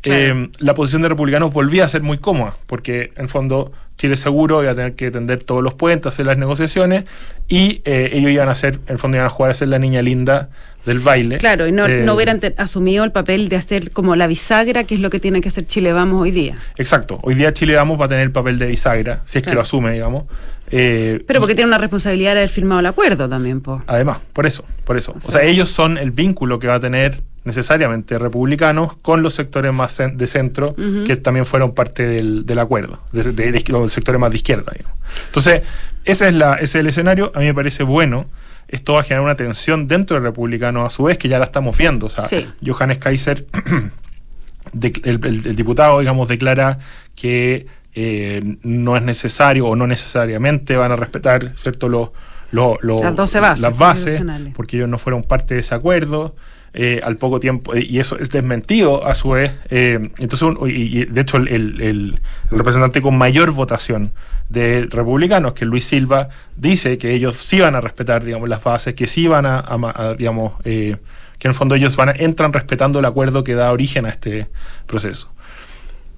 eh, 0.04 0.50
la 0.60 0.74
posición 0.74 1.02
de 1.02 1.10
Republicanos 1.10 1.52
volvía 1.52 1.84
a 1.84 1.90
ser 1.90 2.02
muy 2.02 2.18
cómoda, 2.18 2.54
porque 2.66 3.12
en 3.18 3.24
el 3.24 3.28
fondo 3.28 3.74
Chile 3.98 4.16
Seguro 4.16 4.64
iba 4.64 4.72
a 4.72 4.76
tener 4.76 4.96
que 4.96 5.12
tender 5.12 5.44
todos 5.44 5.62
los 5.62 5.74
puentes, 5.74 6.08
hacer 6.08 6.28
las 6.28 6.38
negociaciones, 6.38 7.04
y 7.50 7.82
eh, 7.84 8.12
ellos 8.14 8.32
iban 8.32 8.48
a 8.48 8.52
hacer, 8.52 8.76
en 8.88 8.94
el 8.94 9.00
fondo 9.00 9.18
iban 9.18 9.28
a 9.28 9.30
jugar 9.30 9.52
a 9.52 9.54
ser 9.54 9.68
la 9.68 9.80
niña 9.80 10.02
linda 10.02 10.48
del 10.90 11.00
baile. 11.00 11.38
Claro, 11.38 11.68
y 11.68 11.72
no, 11.72 11.88
no 11.88 12.12
eh, 12.12 12.16
hubieran 12.16 12.42
asumido 12.58 13.04
el 13.04 13.12
papel 13.12 13.48
de 13.48 13.56
hacer 13.56 13.92
como 13.92 14.16
la 14.16 14.26
bisagra, 14.26 14.86
que 14.86 14.96
es 14.96 15.02
lo 15.02 15.12
que 15.12 15.20
tiene 15.20 15.40
que 15.40 15.50
hacer 15.50 15.66
Chile 15.66 15.94
Vamos 15.94 16.20
hoy 16.20 16.32
día. 16.32 16.58
Exacto, 16.78 17.20
hoy 17.22 17.36
día 17.36 17.54
Chile 17.54 17.76
Vamos 17.76 18.02
va 18.02 18.06
a 18.06 18.10
tener 18.10 18.24
el 18.24 18.32
papel 18.32 18.58
de 18.58 18.66
bisagra, 18.66 19.22
si 19.24 19.38
es 19.38 19.44
que 19.44 19.54
lo 19.54 19.62
asume, 19.62 19.92
digamos. 19.94 20.26
Eh, 20.72 21.24
Pero 21.28 21.40
porque 21.40 21.56
tiene 21.56 21.68
una 21.68 21.78
responsabilidad 21.78 22.34
de 22.34 22.40
haber 22.40 22.50
firmado 22.50 22.80
el 22.80 22.86
acuerdo 22.86 23.28
también, 23.28 23.62
po. 23.62 23.82
Además, 23.88 24.20
por 24.34 24.46
eso, 24.46 24.66
por 24.86 24.98
eso. 24.98 25.16
O 25.24 25.32
sea, 25.32 25.44
ellos 25.44 25.70
son 25.70 25.98
el 25.98 26.12
vínculo 26.12 26.60
que 26.60 26.68
va 26.68 26.76
a 26.76 26.80
tener 26.80 27.22
necesariamente 27.44 28.20
republicanos 28.20 28.98
con 28.98 29.24
los 29.24 29.34
sectores 29.34 29.74
más 29.74 29.98
de 29.98 30.28
centro 30.28 30.76
que 31.06 31.16
también 31.16 31.46
fueron 31.46 31.74
parte 31.74 32.06
del, 32.06 32.60
acuerdo, 32.60 33.00
de, 33.12 33.64
los 33.70 33.92
sectores 33.92 34.20
más 34.20 34.30
de 34.30 34.38
izquierda. 34.38 34.72
Digamos. 34.76 34.98
Entonces, 35.28 35.64
ese 36.06 36.28
es, 36.28 36.34
la, 36.34 36.54
ese 36.56 36.64
es 36.64 36.76
el 36.76 36.88
escenario, 36.88 37.32
a 37.34 37.40
mí 37.40 37.46
me 37.46 37.54
parece 37.54 37.84
bueno 37.84 38.28
esto 38.70 38.94
va 38.94 39.00
a 39.02 39.04
generar 39.04 39.24
una 39.24 39.36
tensión 39.36 39.88
dentro 39.88 40.16
del 40.16 40.24
republicano 40.24 40.86
a 40.86 40.90
su 40.90 41.04
vez, 41.04 41.18
que 41.18 41.28
ya 41.28 41.40
la 41.40 41.46
estamos 41.46 41.76
viendo. 41.76 42.06
O 42.06 42.10
sea, 42.10 42.28
Johannes 42.64 43.00
Kaiser, 43.00 43.48
el, 45.04 45.56
diputado, 45.56 46.00
digamos, 46.00 46.28
declara 46.28 46.78
que 47.16 47.66
eh, 47.94 48.58
no 48.64 48.96
es 48.98 49.04
necesario 49.04 49.68
o 49.68 49.76
no 49.76 49.88
necesariamente 49.88 50.76
van 50.78 50.92
a 50.92 50.96
respetar, 50.96 51.56
¿cierto?, 51.56 51.90
los, 51.90 52.10
las, 52.52 53.16
12 53.16 53.40
bases, 53.40 53.62
las 53.62 53.78
bases, 53.78 54.22
porque 54.56 54.78
ellos 54.78 54.90
no 54.90 54.98
fueron 54.98 55.24
parte 55.24 55.54
de 55.56 55.60
ese 55.62 55.76
acuerdo. 55.76 56.36
Eh, 56.72 57.02
al 57.04 57.18
poco 57.18 57.40
tiempo, 57.40 57.74
eh, 57.74 57.84
y 57.90 57.98
eso 57.98 58.20
es 58.20 58.30
desmentido 58.30 59.08
a 59.08 59.16
su 59.16 59.30
vez. 59.30 59.54
Eh, 59.72 60.12
entonces, 60.20 60.50
y, 60.68 61.06
de 61.06 61.22
hecho, 61.22 61.38
el, 61.38 62.20
representante 62.52 63.02
con 63.02 63.18
mayor 63.18 63.52
votación 63.52 64.12
de 64.50 64.88
republicanos, 64.88 65.54
que 65.54 65.66
Luis 65.66 65.86
Silva, 65.86 66.30
dice 66.58 67.00
que 67.00 67.14
ellos 67.14 67.38
sí 67.38 67.60
van 67.60 67.76
a 67.76 67.82
respetar, 67.82 68.24
digamos, 68.24 68.50
las 68.50 68.64
bases, 68.64 68.94
que 68.94 69.08
sí 69.08 69.28
van 69.28 69.48
a, 69.48 70.16
digamos, 70.18 70.62
que 70.62 70.98
en 71.42 71.52
el 71.52 71.54
fondo 71.56 71.74
ellos 71.74 71.96
van 71.96 72.10
a, 72.10 72.12
entran 72.12 72.54
respetando 72.54 73.00
el 73.00 73.06
acuerdo 73.06 73.44
que 73.44 73.56
da 73.56 73.72
origen 73.72 74.06
a 74.06 74.10
este 74.10 74.48
proceso. 74.86 75.34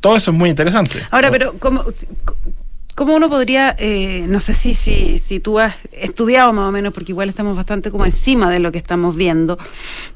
Todo 0.01 0.17
eso 0.17 0.31
es 0.31 0.37
muy 0.37 0.49
interesante. 0.49 0.97
Ahora, 1.11 1.31
pero 1.31 1.53
¿cómo, 1.59 1.85
¿Cómo 2.95 3.15
uno 3.15 3.29
podría, 3.29 3.75
eh, 3.79 4.25
no 4.27 4.39
sé 4.39 4.53
si, 4.53 4.73
si, 4.73 5.17
si 5.17 5.39
tú 5.39 5.59
has 5.59 5.75
estudiado 5.91 6.51
más 6.51 6.67
o 6.67 6.71
menos, 6.71 6.93
porque 6.93 7.13
igual 7.13 7.29
estamos 7.29 7.55
bastante 7.55 7.89
como 7.89 8.05
encima 8.05 8.49
de 8.51 8.59
lo 8.59 8.71
que 8.71 8.77
estamos 8.77 9.15
viendo, 9.15 9.57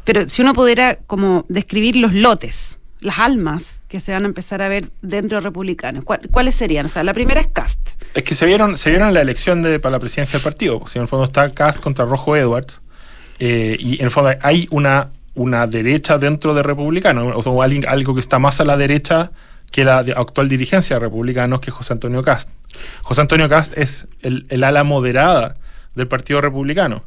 pero 0.04 0.28
si 0.28 0.42
uno 0.42 0.54
pudiera 0.54 1.00
como 1.08 1.46
describir 1.48 1.96
los 1.96 2.14
lotes, 2.14 2.78
las 3.00 3.20
almas 3.20 3.80
que 3.88 4.00
se 4.00 4.12
van 4.12 4.24
a 4.24 4.26
empezar 4.26 4.62
a 4.62 4.68
ver 4.68 4.90
dentro 5.02 5.38
de 5.38 5.42
republicanos, 5.42 6.04
¿cuáles 6.04 6.56
serían? 6.56 6.88
O 6.88 6.90
sea, 6.90 7.04
la 7.04 7.14
primera 7.14 7.40
es 7.40 7.48
Cast. 7.48 7.80
Es 8.14 8.24
que 8.24 8.36
se 8.36 8.46
vieron, 8.46 8.78
se 8.78 8.90
vieron 8.90 9.14
la 9.14 9.22
elección 9.22 9.62
de, 9.62 9.80
para 9.80 9.94
la 9.94 10.00
presidencia 10.00 10.38
del 10.38 10.44
partido, 10.44 10.82
si 10.86 10.98
en 10.98 11.04
el 11.04 11.08
fondo 11.08 11.24
está 11.26 11.54
Cast 11.54 11.80
contra 11.80 12.04
Rojo 12.04 12.36
Edwards, 12.36 12.82
eh, 13.40 13.78
y 13.80 14.00
en 14.00 14.06
el 14.06 14.12
fondo 14.12 14.32
hay 14.42 14.68
una, 14.70 15.12
una 15.34 15.66
derecha 15.66 16.18
dentro 16.18 16.54
de 16.54 16.62
republicanos, 16.62 17.34
o 17.36 17.42
sea, 17.42 17.90
algo 17.90 18.14
que 18.14 18.20
está 18.20 18.38
más 18.38 18.60
a 18.60 18.66
la 18.66 18.76
derecha 18.76 19.32
que 19.72 19.84
la 19.84 20.00
actual 20.00 20.50
dirigencia 20.50 20.96
de 20.96 21.00
republicanos, 21.02 21.60
que 21.60 21.70
es 21.70 21.74
José 21.74 21.94
Antonio 21.94 22.24
Cast. 22.24 22.50
José 23.02 23.22
Antonio 23.22 23.50
Cast 23.50 23.78
es 23.78 24.08
el, 24.22 24.46
el 24.50 24.64
ala 24.64 24.84
moderada 24.84 25.58
del 25.96 26.08
Partido 26.08 26.42
Republicano. 26.42 27.04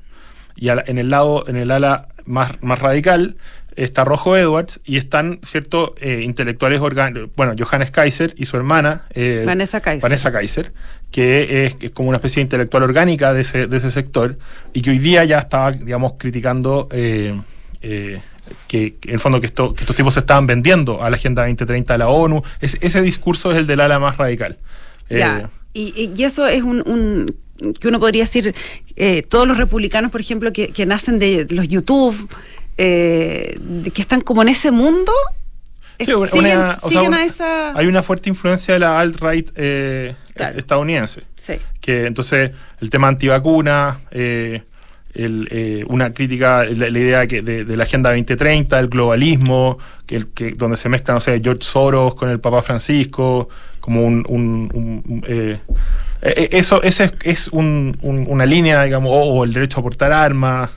Y 0.57 0.71
en 0.71 0.99
el 0.99 1.11
lado, 1.11 1.45
en 1.47 1.57
el 1.57 1.71
ala 1.71 2.09
más, 2.25 2.61
más 2.63 2.81
radical, 2.81 3.37
está 3.77 4.05
Rojo 4.05 4.37
Edwards 4.37 4.81
y 4.85 4.97
están, 4.97 5.39
¿cierto?, 5.45 5.95
eh, 6.01 6.23
intelectuales 6.25 6.81
orgánicos. 6.81 7.31
Bueno, 7.37 7.55
Johannes 7.57 7.93
Kaiser 7.93 8.35
y 8.37 8.47
su 8.47 8.57
hermana. 8.57 9.03
Eh, 9.11 9.45
Vanessa 9.47 9.81
Kaiser. 9.81 10.03
Vanessa 10.03 10.33
Kaiser, 10.33 10.73
que 11.13 11.67
es, 11.81 11.91
como 11.93 12.09
una 12.09 12.17
especie 12.17 12.41
de 12.41 12.43
intelectual 12.43 12.83
orgánica 12.83 13.33
de 13.33 13.43
ese, 13.43 13.67
de 13.69 13.77
ese 13.77 13.93
sector 13.93 14.37
y 14.73 14.83
que 14.83 14.91
hoy 14.91 14.99
día 14.99 15.25
ya 15.25 15.39
estaba, 15.39 15.73
digamos, 15.73 16.15
criticando. 16.19 16.89
Eh, 16.91 17.33
que 18.67 18.97
en 19.05 19.15
el 19.15 19.21
fondo 19.21 19.41
que, 19.41 19.47
esto, 19.47 19.75
que 19.75 19.83
estos 19.83 19.97
tipos 19.97 20.15
se 20.15 20.21
estaban 20.21 20.47
vendiendo 20.47 21.03
a 21.03 21.11
la 21.11 21.17
Agenda 21.17 21.43
2030 21.43 21.95
de 21.95 21.99
la 21.99 22.09
ONU. 22.09 22.43
ese 22.61 23.03
discurso 23.03 23.51
es 23.53 23.59
el 23.59 23.67
del 23.67 23.81
ala 23.81 23.99
más 23.99 24.17
radical. 24.17 24.59
Y, 25.75 26.13
y, 26.17 26.25
eso 26.25 26.47
es 26.47 26.63
un, 26.63 27.35
que 27.79 27.89
uno 27.89 28.01
podría 28.01 28.23
decir, 28.23 28.55
todos 29.29 29.47
los 29.47 29.59
republicanos, 29.59 30.11
por 30.11 30.21
ejemplo, 30.21 30.53
que, 30.53 30.69
que 30.69 30.87
nacen 30.87 31.19
de 31.19 31.47
los 31.51 31.69
YouTube, 31.69 32.29
eh, 32.81 33.59
que 33.93 34.01
están 34.01 34.21
como 34.21 34.43
en 34.43 34.49
ese 34.49 34.71
mundo. 34.71 35.13
Sí, 35.99 36.13
hay 37.75 37.87
una 37.89 38.05
fuerte 38.05 38.29
influencia 38.29 38.75
de 38.75 38.81
la 38.81 39.01
alt-right 39.01 39.51
eh, 39.57 40.15
estadounidense. 40.55 41.23
Que 41.81 42.07
entonces 42.07 42.53
el 42.81 42.89
tema 42.89 43.09
antivacuna, 43.09 43.99
eh, 44.13 44.63
eh, 45.19 45.85
una 45.89 46.15
crítica, 46.15 46.65
la, 46.65 46.89
idea 46.89 47.27
que 47.27 47.43
de, 47.43 47.77
la 47.77 47.83
Agenda 47.83 48.11
2030, 48.11 48.79
el 48.79 48.89
globalismo, 48.89 49.79
que, 50.07 50.25
que, 50.33 50.53
donde 50.53 50.77
se 50.77 50.89
mezcla, 50.89 51.15
no 51.15 51.21
sé, 51.21 51.41
George 51.43 51.65
Soros 51.65 52.15
con 52.15 52.31
el 52.31 52.39
Papa 52.39 52.63
Francisco, 52.63 53.49
como 53.81 54.05
un... 54.07 55.25
eso 56.21 56.83
ese 56.83 57.13
es, 57.25 57.49
una 57.53 58.47
línea, 58.47 58.85
digamos, 58.85 59.11
o, 59.13 59.43
el 59.43 59.53
derecho 59.53 59.81
a 59.81 59.83
portar 59.83 60.13
armas, 60.13 60.71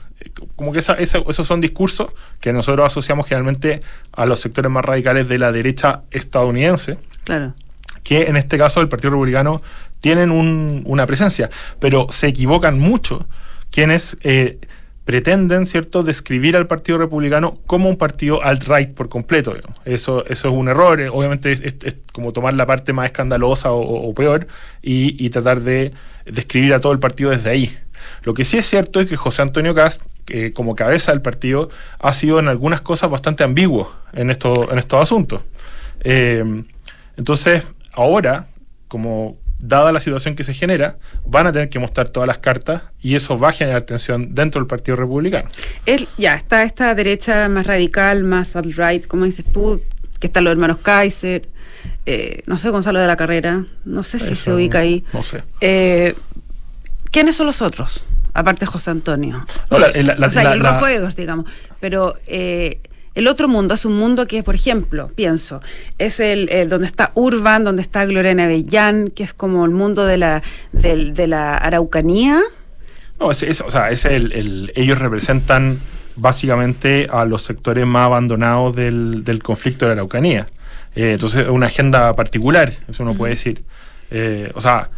como 0.56 0.72
que 0.72 0.80
esos 0.80 1.46
son 1.46 1.60
discursos 1.60 2.10
que 2.40 2.52
nosotros 2.52 2.86
asociamos 2.86 3.26
generalmente 3.26 3.82
a 4.12 4.26
los 4.26 4.40
sectores 4.40 4.70
más 4.72 4.84
radicales 4.84 5.28
de 5.28 5.38
la 5.38 5.52
derecha 5.52 6.02
estadounidense. 6.10 6.98
Claro. 7.24 7.54
Que 8.02 8.24
en 8.24 8.36
este 8.36 8.58
caso 8.58 8.80
el 8.80 8.88
Partido 8.88 9.10
Republicano 9.10 9.62
tienen 10.00 10.32
una 10.32 11.06
presencia, 11.06 11.48
pero 11.78 12.08
se 12.10 12.26
equivocan 12.26 12.78
mucho 12.78 13.26
quienes 13.72 14.16
eh, 14.20 14.60
pretenden, 15.04 15.66
¿cierto?, 15.66 16.04
describir 16.04 16.56
al 16.56 16.68
Partido 16.68 16.98
Republicano 16.98 17.58
como 17.66 17.88
un 17.88 17.96
partido 17.96 18.40
alt-right 18.42 18.94
por 18.94 19.08
completo. 19.08 19.56
Eso, 19.84 20.24
es 20.26 20.44
un 20.44 20.68
error, 20.68 21.00
eh, 21.00 21.08
obviamente 21.08 21.52
es, 21.52 21.96
como 22.12 22.32
tomar 22.32 22.54
la 22.54 22.66
parte 22.66 22.92
más 22.92 23.06
escandalosa 23.06 23.72
o, 23.72 24.14
peor 24.14 24.46
y, 24.80 25.24
y, 25.24 25.30
tratar 25.30 25.60
de 25.62 25.92
describir 26.24 26.72
a 26.74 26.78
todo 26.78 26.92
el 26.92 27.00
partido 27.00 27.30
desde 27.30 27.50
ahí. 27.50 27.76
Lo 28.22 28.34
que 28.34 28.44
sí 28.44 28.58
es 28.58 28.66
cierto 28.66 29.00
es 29.00 29.08
que 29.08 29.16
José 29.16 29.42
Antonio 29.42 29.74
Cast, 29.74 30.02
como 30.54 30.76
cabeza 30.76 31.10
del 31.10 31.20
partido, 31.20 31.68
ha 31.98 32.12
sido 32.12 32.38
en 32.38 32.48
algunas 32.48 32.80
cosas 32.80 33.10
bastante 33.10 33.42
ambiguo 33.42 33.92
en, 34.12 34.30
esto, 34.30 34.70
en 34.70 34.78
estos 34.78 35.02
asuntos. 35.02 35.42
Eh, 36.04 36.44
entonces, 37.16 37.62
ahora, 37.92 38.46
como 38.88 39.36
dada 39.62 39.92
la 39.92 40.00
situación 40.00 40.34
que 40.34 40.44
se 40.44 40.54
genera, 40.54 40.98
van 41.24 41.46
a 41.46 41.52
tener 41.52 41.68
que 41.68 41.78
mostrar 41.78 42.10
todas 42.10 42.26
las 42.26 42.38
cartas 42.38 42.82
y 43.00 43.14
eso 43.14 43.38
va 43.38 43.50
a 43.50 43.52
generar 43.52 43.82
tensión 43.82 44.34
dentro 44.34 44.60
del 44.60 44.66
Partido 44.66 44.96
Republicano. 44.96 45.48
ya, 46.18 46.34
está 46.34 46.64
esta 46.64 46.94
derecha 46.94 47.48
más 47.48 47.66
radical, 47.66 48.24
más 48.24 48.54
alt-right, 48.56 49.06
como 49.06 49.24
dices 49.24 49.44
tú, 49.46 49.80
que 50.18 50.26
están 50.26 50.44
los 50.44 50.52
hermanos 50.52 50.78
Kaiser, 50.82 51.48
eh, 52.06 52.42
no 52.46 52.58
sé, 52.58 52.70
Gonzalo 52.70 53.00
de 53.00 53.06
la 53.06 53.16
Carrera, 53.16 53.64
no 53.84 54.02
sé 54.02 54.18
si 54.18 54.34
se 54.34 54.52
ubica 54.52 54.80
ahí. 54.80 55.04
No 55.12 55.22
sé. 55.22 55.42
Eh, 55.60 56.14
¿Quiénes 57.10 57.36
son 57.36 57.46
los 57.46 57.62
otros? 57.62 58.04
Aparte 58.34 58.66
José 58.66 58.90
Antonio. 58.90 59.46
o 59.68 60.30
sea, 60.30 60.52
el 60.52 60.60
Rojo 60.60 60.86
digamos. 61.16 61.46
Pero 61.80 62.14
eh, 62.26 62.80
el 63.14 63.28
otro 63.28 63.48
mundo 63.48 63.74
es 63.74 63.84
un 63.84 63.96
mundo 63.96 64.26
que, 64.26 64.42
por 64.42 64.54
ejemplo, 64.54 65.10
pienso, 65.14 65.60
es 65.98 66.18
el, 66.20 66.48
donde 66.68 66.86
está 66.86 67.12
Urban, 67.14 67.64
donde 67.64 67.82
está 67.82 68.04
Gloria 68.06 68.32
Avellán, 68.32 69.10
que 69.10 69.22
es 69.22 69.34
como 69.34 69.64
el 69.64 69.70
mundo 69.70 70.06
de 70.06 70.16
la, 70.16 70.42
de, 70.72 71.26
la 71.26 71.56
Araucanía. 71.56 72.40
No, 73.20 73.30
es, 73.30 73.60
o 73.60 73.70
sea, 73.70 73.90
es 73.90 74.04
el, 74.06 74.72
ellos 74.74 74.98
representan 74.98 75.78
básicamente 76.16 77.06
a 77.10 77.24
los 77.24 77.42
sectores 77.42 77.86
más 77.86 78.06
abandonados 78.06 78.74
del, 78.74 79.40
conflicto 79.42 79.84
de 79.84 79.90
la 79.90 79.92
Araucanía. 80.00 80.48
Eh, 80.94 81.12
entonces, 81.12 81.48
una 81.48 81.66
agenda 81.66 82.14
particular, 82.14 82.72
eso 82.88 83.02
uno 83.02 83.14
puede 83.14 83.34
decir. 83.34 83.62
Eh, 84.10 84.50
o 84.54 84.60
sea, 84.60 84.90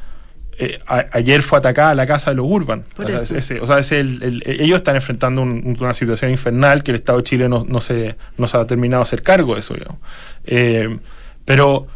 eh, 0.58 0.78
ayer 1.12 1.42
fue 1.42 1.58
atacada 1.58 1.94
la 1.94 2.06
casa 2.06 2.30
de 2.30 2.36
los 2.36 2.46
Urban. 2.48 2.84
o 2.96 3.66
sea, 3.66 3.78
ellos 3.78 4.76
están 4.76 4.96
enfrentando 4.96 5.42
una 5.42 5.94
situación 5.94 6.30
infernal 6.30 6.82
que 6.82 6.92
el 6.92 6.96
Estado 6.96 7.18
de 7.18 7.24
Chile 7.24 7.48
no, 7.48 7.80
se, 7.80 8.16
no 8.36 8.46
se 8.46 8.56
ha 8.56 8.66
terminado 8.66 9.02
de 9.02 9.04
hacer 9.04 9.22
cargo 9.22 9.54
de 9.54 9.60
eso. 9.60 9.74
Eh, 10.44 10.98
pero 11.44 11.86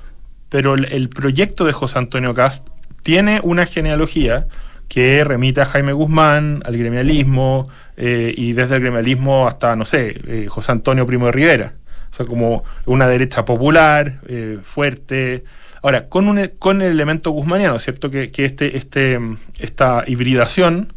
pero 0.48 0.74
el, 0.74 1.10
proyecto 1.10 1.66
de 1.66 1.72
José 1.72 1.98
Antonio 1.98 2.32
Cast 2.32 2.66
tiene 3.02 3.40
una 3.42 3.66
genealogía 3.66 4.46
que 4.88 5.22
remite 5.22 5.60
a 5.60 5.66
Jaime 5.66 5.92
Guzmán, 5.92 6.62
al 6.64 6.78
gremialismo, 6.78 7.68
eh, 7.98 8.32
y 8.34 8.54
desde 8.54 8.76
el 8.76 8.80
gremialismo 8.80 9.46
hasta, 9.46 9.76
no 9.76 9.84
sé, 9.84 10.46
José 10.48 10.72
Antonio 10.72 11.06
Primo 11.06 11.26
de 11.26 11.32
Rivera. 11.32 11.74
O 12.10 12.14
sea, 12.14 12.24
como 12.24 12.64
una 12.86 13.06
derecha 13.08 13.44
popular, 13.44 14.20
fuerte, 14.62 15.44
Ahora, 15.82 16.08
con, 16.08 16.28
un, 16.28 16.50
con 16.58 16.82
el 16.82 16.92
elemento 16.92 17.30
guzmaniano, 17.30 17.78
¿cierto? 17.78 18.10
Que, 18.10 18.30
este, 18.36 18.76
este, 18.76 19.18
esta 19.58 20.04
hibridación 20.06 20.92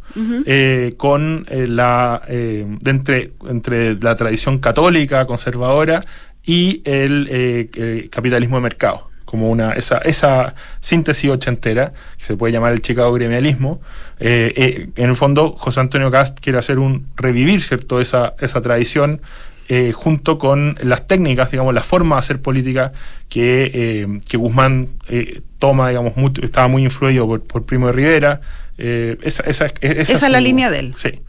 eh, 0.46 0.94
con 0.96 1.46
eh, 1.48 1.66
la 1.66 2.22
eh, 2.28 2.66
entre, 2.84 3.32
entre 3.48 3.94
la 3.96 4.16
tradición 4.16 4.58
católica, 4.58 5.26
conservadora, 5.26 6.04
y 6.44 6.82
el, 6.84 8.08
capitalismo 8.10 8.56
de 8.56 8.62
mercado 8.62 9.08
como 9.24 9.48
una 9.48 9.72
esa, 9.72 9.98
esa 9.98 10.54
síntesis 10.80 11.30
ochentera, 11.30 11.92
que 12.18 12.24
se 12.24 12.36
puede 12.36 12.52
llamar 12.52 12.72
el 12.72 12.82
Chicago 12.82 13.12
gremialismo. 13.14 13.80
en 14.18 14.92
el 14.96 15.16
fondo, 15.16 15.54
José 15.56 15.80
Antonio 15.80 16.10
Cast 16.10 16.38
quiere 16.40 16.58
hacer 16.58 16.78
un 16.78 17.06
revivir 17.16 17.62
¿cierto? 17.62 18.00
Esa, 18.00 18.34
esa 18.40 18.60
tradición 18.60 19.22
eh, 19.68 19.92
junto 19.92 20.38
con 20.38 20.76
las 20.82 21.06
técnicas, 21.06 21.50
digamos, 21.50 21.72
la 21.72 21.82
forma 21.82 22.16
de 22.16 22.20
hacer 22.20 22.42
política 22.42 22.92
que, 23.28 23.70
eh, 23.72 24.20
que 24.28 24.36
Guzmán 24.36 24.88
eh, 25.08 25.40
toma, 25.58 25.88
digamos, 25.88 26.14
estaba 26.42 26.68
muy 26.68 26.82
influido 26.82 27.26
por, 27.40 27.64
Primo 27.64 27.86
de 27.86 27.92
Rivera. 27.92 28.40
esa, 28.76 29.44
esa, 29.44 29.66
esa, 29.80 30.12
es 30.12 30.22
la 30.30 30.40
línea 30.40 30.70
de 30.70 30.78
él. 30.80 30.94
Sí. 30.96 31.20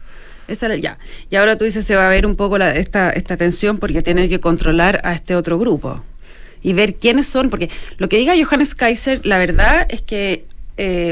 Esa, 0.48 0.74
ya. 0.74 0.98
Y 1.30 1.36
ahora 1.36 1.56
tú 1.56 1.64
dices, 1.64 1.86
se 1.86 1.96
va 1.96 2.06
a 2.06 2.10
ver 2.10 2.26
un 2.26 2.34
poco 2.34 2.58
la, 2.58 2.74
esta, 2.74 3.10
esta 3.10 3.36
tensión 3.36 3.78
porque 3.78 4.02
tiene 4.02 4.28
que 4.28 4.40
controlar 4.40 5.00
a 5.04 5.14
este 5.14 5.36
otro 5.36 5.58
grupo 5.58 6.02
y 6.60 6.72
ver 6.72 6.96
quiénes 6.96 7.28
son, 7.28 7.50
porque 7.50 7.70
lo 7.98 8.08
que 8.08 8.16
diga 8.16 8.34
Johannes 8.36 8.74
Kaiser, 8.74 9.24
la 9.24 9.38
verdad 9.38 9.86
es 9.88 10.02
que 10.02 10.44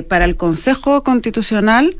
para 0.08 0.24
el 0.24 0.36
Consejo 0.36 1.04
Constitucional 1.04 1.96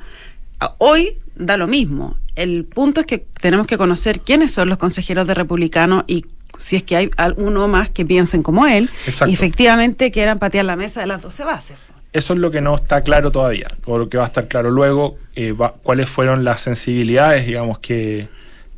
hoy 0.79 1.17
da 1.43 1.57
lo 1.57 1.67
mismo. 1.67 2.17
El 2.35 2.65
punto 2.65 3.01
es 3.01 3.07
que 3.07 3.19
tenemos 3.19 3.67
que 3.67 3.77
conocer 3.77 4.21
quiénes 4.21 4.53
son 4.53 4.69
los 4.69 4.79
consejeros 4.79 5.27
de 5.27 5.35
republicano 5.35 6.05
y 6.07 6.25
si 6.59 6.77
es 6.77 6.83
que 6.83 6.97
hay 6.97 7.11
alguno 7.17 7.69
más 7.69 7.91
que 7.91 8.05
piensen 8.05 8.43
como 8.43 8.67
él. 8.67 8.91
Y 9.27 9.35
efectivamente 9.35 10.11
quieran 10.11 10.39
patear 10.39 10.65
la 10.65 10.77
mesa 10.77 11.01
de 11.01 11.07
las 11.07 11.23
12 11.23 11.45
bases. 11.45 11.77
Eso 12.13 12.35
es 12.35 12.39
lo 12.39 12.51
que 12.51 12.61
no 12.61 12.77
está 12.77 13.03
claro 13.03 13.31
todavía, 13.31 13.69
o 13.87 13.97
lo 13.97 14.09
que 14.11 14.19
va 14.19 14.25
a 14.25 14.27
estar 14.27 14.47
claro 14.47 14.71
luego, 14.71 15.17
eh, 15.35 15.55
cuáles 15.83 16.11
fueron 16.11 16.45
las 16.45 16.61
sensibilidades, 16.61 17.47
digamos, 17.47 17.79
que, 17.79 18.29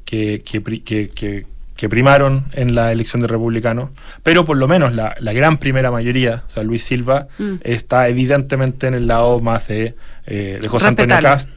que, 0.04 0.40
que, 0.44 1.44
primaron 1.88 2.46
en 2.52 2.74
la 2.74 2.92
elección 2.92 3.20
de 3.20 3.28
republicano, 3.28 3.90
pero 4.22 4.46
por 4.46 4.56
lo 4.56 4.68
menos 4.68 4.94
la, 4.94 5.14
gran 5.34 5.58
primera 5.58 5.90
mayoría, 5.90 6.44
o 6.46 6.48
sea, 6.48 6.62
Luis 6.62 6.82
Silva, 6.84 7.26
mm. 7.38 7.56
está 7.62 8.08
evidentemente 8.08 8.86
en 8.86 8.94
el 8.94 9.06
lado 9.06 9.40
más 9.40 9.68
de, 9.68 9.94
eh, 10.26 10.60
de 10.62 10.68
José 10.68 10.86
Antonio 10.86 11.18
Cast 11.20 11.48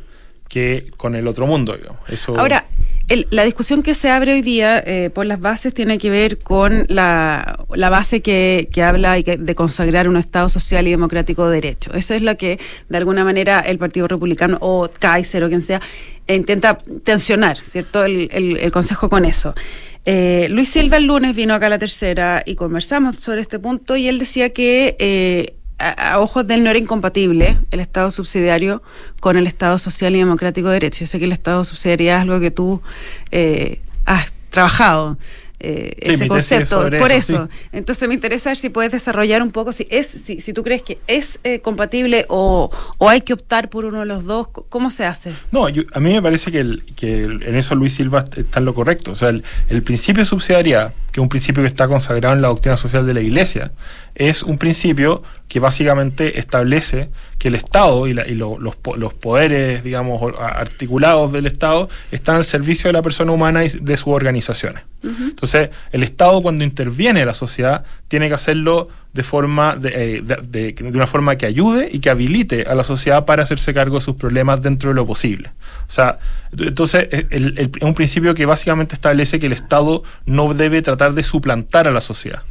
que 0.48 0.92
con 0.98 1.16
el 1.16 1.28
otro 1.28 1.48
mundo. 1.48 1.76
Ahora, 2.38 2.66
la 3.30 3.44
discusión 3.44 3.84
que 3.84 3.94
se 3.94 4.10
abre 4.10 4.34
hoy 4.34 4.42
día 4.42 4.84
eh, 4.86 5.10
por 5.10 5.26
las 5.26 5.40
bases 5.40 5.74
tiene 5.74 5.98
que 5.98 6.10
ver 6.10 6.40
con 6.40 6.86
la, 6.90 7.58
base 7.70 8.22
que, 8.22 8.68
habla 8.84 9.14
de 9.16 9.56
consagrar 9.56 10.10
un 10.10 10.18
Estado 10.18 10.50
social 10.50 10.88
y 10.88 10.92
democrático 10.92 11.48
de 11.50 11.62
derecho. 11.62 11.94
Eso 11.94 12.14
es 12.14 12.22
lo 12.22 12.36
que, 12.36 12.60
de 12.90 12.98
alguna 12.98 13.24
manera, 13.24 13.62
el 13.62 13.78
Partido 13.78 14.08
Republicano 14.08 14.58
o 14.62 14.90
Kaiser 15.00 15.44
o 15.44 15.48
quien 15.48 15.64
sea, 15.64 15.82
intenta 16.28 16.78
tensionar, 17.04 17.58
¿cierto?, 17.58 18.04
el, 18.04 18.72
Consejo 18.72 19.10
con 19.10 19.26
eso. 19.26 19.54
Eh, 20.06 20.48
Luis 20.50 20.70
Silva 20.70 20.98
el 20.98 21.06
lunes 21.06 21.36
vino 21.36 21.54
acá 21.54 21.66
a 21.66 21.70
la 21.70 21.80
tercera 21.80 22.42
y 22.46 22.56
conversamos 22.56 23.18
sobre 23.18 23.42
este 23.42 23.60
punto 23.60 23.98
y 23.98 24.08
él 24.08 24.20
decía 24.20 24.54
que 24.54 24.96
eh, 25.00 25.57
a, 25.80 26.20
ojos 26.20 26.48
de 26.48 26.56
él 26.56 26.64
no 26.64 26.70
era 26.70 26.80
incompatible 26.80 27.58
el 27.72 27.80
Estado 27.80 28.12
subsidiario 28.12 28.82
con 29.20 29.38
el 29.38 29.48
Estado 29.48 29.78
social 29.78 30.16
y 30.16 30.20
democrático 30.20 30.68
de 30.68 30.76
derecho. 30.76 31.02
Yo 31.02 31.08
sé 31.08 31.20
que 31.20 31.26
el 31.26 31.32
Estado 31.32 31.64
subsidiario 31.64 32.16
es 32.16 32.22
algo 32.22 32.40
que 32.40 32.52
tú 32.52 32.82
eh, 33.32 33.82
has 34.06 34.32
trabajado. 34.50 35.18
eh, 35.60 35.96
ese 36.02 36.28
concepto. 36.28 36.90
Por 36.98 37.12
eso. 37.12 37.50
Entonces 37.72 38.08
me 38.08 38.14
interesa 38.14 38.52
ver 38.52 38.58
si 38.58 38.70
puedes 38.70 38.92
desarrollar 38.92 39.42
un 39.42 39.52
poco, 39.52 39.74
si 39.74 39.88
es, 39.90 40.08
si, 40.08 40.40
si 40.40 40.54
tú 40.54 40.64
crees 40.64 40.84
que 40.84 41.00
es 41.08 41.40
eh, 41.44 41.62
compatible 41.62 42.26
o, 42.30 42.70
o, 42.98 43.10
hay 43.10 43.22
que 43.22 43.34
optar 43.34 43.70
por 43.70 43.86
uno 43.86 44.02
de 44.02 44.06
los 44.06 44.24
dos, 44.26 44.50
¿cómo 44.70 44.92
se 44.92 45.06
hace? 45.06 45.34
No, 45.52 45.66
a 45.66 46.00
mí 46.00 46.14
me 46.14 46.22
parece 46.22 46.52
que, 46.52 46.60
el, 46.60 46.84
que 46.96 47.24
en 47.24 47.56
eso 47.56 47.76
Luis 47.76 47.96
Silva 47.96 48.26
está 48.36 48.60
en 48.60 48.66
lo 48.66 48.74
correcto. 48.74 49.12
O 49.12 49.16
sea, 49.16 49.30
el, 49.30 49.44
el 49.70 49.82
principio 49.82 50.22
de 50.22 50.26
subsidiariedad, 50.26 50.94
que 51.12 51.20
es 51.20 51.24
un 51.24 51.30
principio 51.30 51.64
que 51.64 51.68
está 51.68 51.88
consagrado 51.88 52.36
en 52.36 52.42
la 52.42 52.50
doctrina 52.50 52.78
social 52.78 53.06
de 53.06 53.14
la 53.16 53.22
Iglesia, 53.22 53.72
es 54.18 54.42
un 54.42 54.58
principio 54.58 55.22
que 55.48 55.60
básicamente 55.60 56.40
establece 56.40 57.10
que 57.38 57.50
el 57.50 57.56
Estado 57.56 58.08
y, 58.08 58.16
los, 58.16 58.58
los, 58.60 59.14
poderes, 59.14 59.84
digamos, 59.84 60.34
articulados 60.40 61.32
del 61.32 61.46
Estado 61.46 61.88
están 62.12 62.36
al 62.36 62.44
servicio 62.44 62.88
de 62.88 62.94
la 62.94 63.04
persona 63.04 63.32
humana 63.32 63.64
y 63.64 63.70
de 63.70 63.96
sus 63.96 64.08
organizaciones. 64.08 64.84
Entonces, 65.04 65.70
el 65.92 66.02
Estado 66.02 66.42
cuando 66.42 66.64
interviene 66.64 67.22
en 67.22 67.28
la 67.28 67.36
sociedad 67.36 67.86
tiene 68.08 68.28
que 68.28 68.34
hacerlo 68.34 68.90
de 69.14 69.22
forma 69.22 69.78
eh, 69.84 70.24
de, 70.24 70.74
de, 70.74 70.90
una 70.90 71.08
forma 71.08 71.36
que 71.36 71.46
ayude 71.46 71.88
y 71.92 72.00
que 72.00 72.10
habilite 72.10 72.64
a 72.64 72.74
la 72.74 72.84
sociedad 72.84 73.24
para 73.26 73.44
hacerse 73.44 73.74
cargo 73.74 73.98
de 73.98 74.02
sus 74.02 74.16
problemas 74.16 74.62
dentro 74.64 74.90
de 74.90 74.96
lo 74.96 75.06
posible. 75.06 75.52
O 75.88 75.92
sea, 75.92 76.18
entonces 76.58 77.08
es 77.12 77.70
un 77.82 77.94
principio 77.94 78.34
que 78.34 78.48
básicamente 78.48 78.96
establece 78.96 79.38
que 79.38 79.46
el 79.46 79.54
Estado 79.54 80.02
no 80.26 80.56
debe 80.56 80.82
tratar 80.82 81.14
de 81.14 81.22
suplantar 81.22 81.88
a 81.88 81.92
la 81.92 82.02
sociedad. 82.02 82.42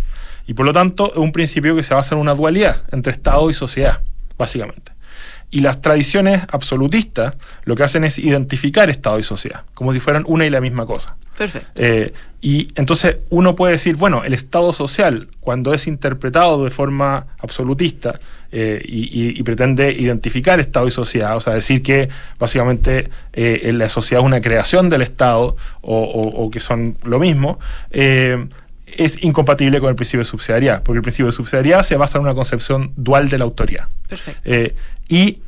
Y 0.47 0.55
por 0.55 0.67
lo 0.67 0.73
tanto 0.73 1.13
es 1.13 1.19
un 1.19 1.33
principio 1.33 1.75
que 1.75 1.83
se 1.83 1.95
basa 1.95 2.15
en 2.15 2.21
una 2.21 2.35
dualidad 2.35 2.83
entre 2.93 3.13
Estado 3.13 3.51
y 3.51 3.55
sociedad, 3.55 4.01
básicamente. 4.39 4.93
Y 5.51 5.61
las 5.61 5.81
tradiciones 5.81 6.43
absolutistas 6.51 7.35
lo 7.65 7.77
que 7.77 7.85
hacen 7.85 8.05
es 8.05 8.19
identificar 8.19 8.91
Estado 8.91 9.19
y 9.19 9.23
sociedad, 9.23 9.63
como 9.75 9.93
si 9.93 10.01
fueran 10.01 10.25
una 10.27 10.45
y 10.45 10.51
la 10.51 10.61
misma 10.61 10.87
cosa. 10.87 11.17
Perfecto. 11.39 11.69
Eh, 11.77 12.13
y 12.41 12.69
entonces 12.75 13.19
uno 13.31 13.55
puede 13.57 13.73
decir, 13.73 13.97
bueno, 13.97 14.25
el 14.25 14.35
Estado 14.35 14.73
social, 14.73 15.29
cuando 15.41 15.73
es 15.73 15.87
interpretado 15.87 16.65
de 16.65 16.71
forma 16.71 17.27
absolutista 17.39 18.19
eh, 18.53 18.81
y, 18.85 19.43
pretende 19.43 19.93
identificar 19.93 20.61
Estado 20.61 20.87
y 20.89 20.91
sociedad, 20.91 21.37
o 21.37 21.41
sea, 21.41 21.55
decir 21.55 21.83
que 21.83 22.09
básicamente 22.39 23.11
eh, 23.33 23.71
la 23.73 23.89
sociedad 23.89 24.23
es 24.23 24.27
una 24.27 24.41
creación 24.41 24.89
del 24.89 25.03
Estado 25.03 25.57
o, 25.81 25.99
o 26.01 26.51
que 26.51 26.61
son 26.61 26.97
lo 27.05 27.19
mismo, 27.19 27.59
es 28.87 29.23
incompatible 29.23 29.81
con 29.81 29.91
el 29.91 29.97
principio 29.97 30.21
de 30.21 30.25
subsidiariedad, 30.25 30.83
porque 30.83 30.99
el 30.99 31.03
principio 31.03 31.27
de 31.27 31.33
subsidiariedad 31.33 31.83
se 31.83 31.97
basa 31.97 32.19
en 32.19 32.25
una 32.25 32.35
concepción 32.35 32.93
dual 32.97 33.29
de 33.29 33.39
la 33.39 33.45
autoridad. 33.45 33.87
Perfecto. 34.09 34.41
Eh, 34.45 34.75
y, 35.09 35.41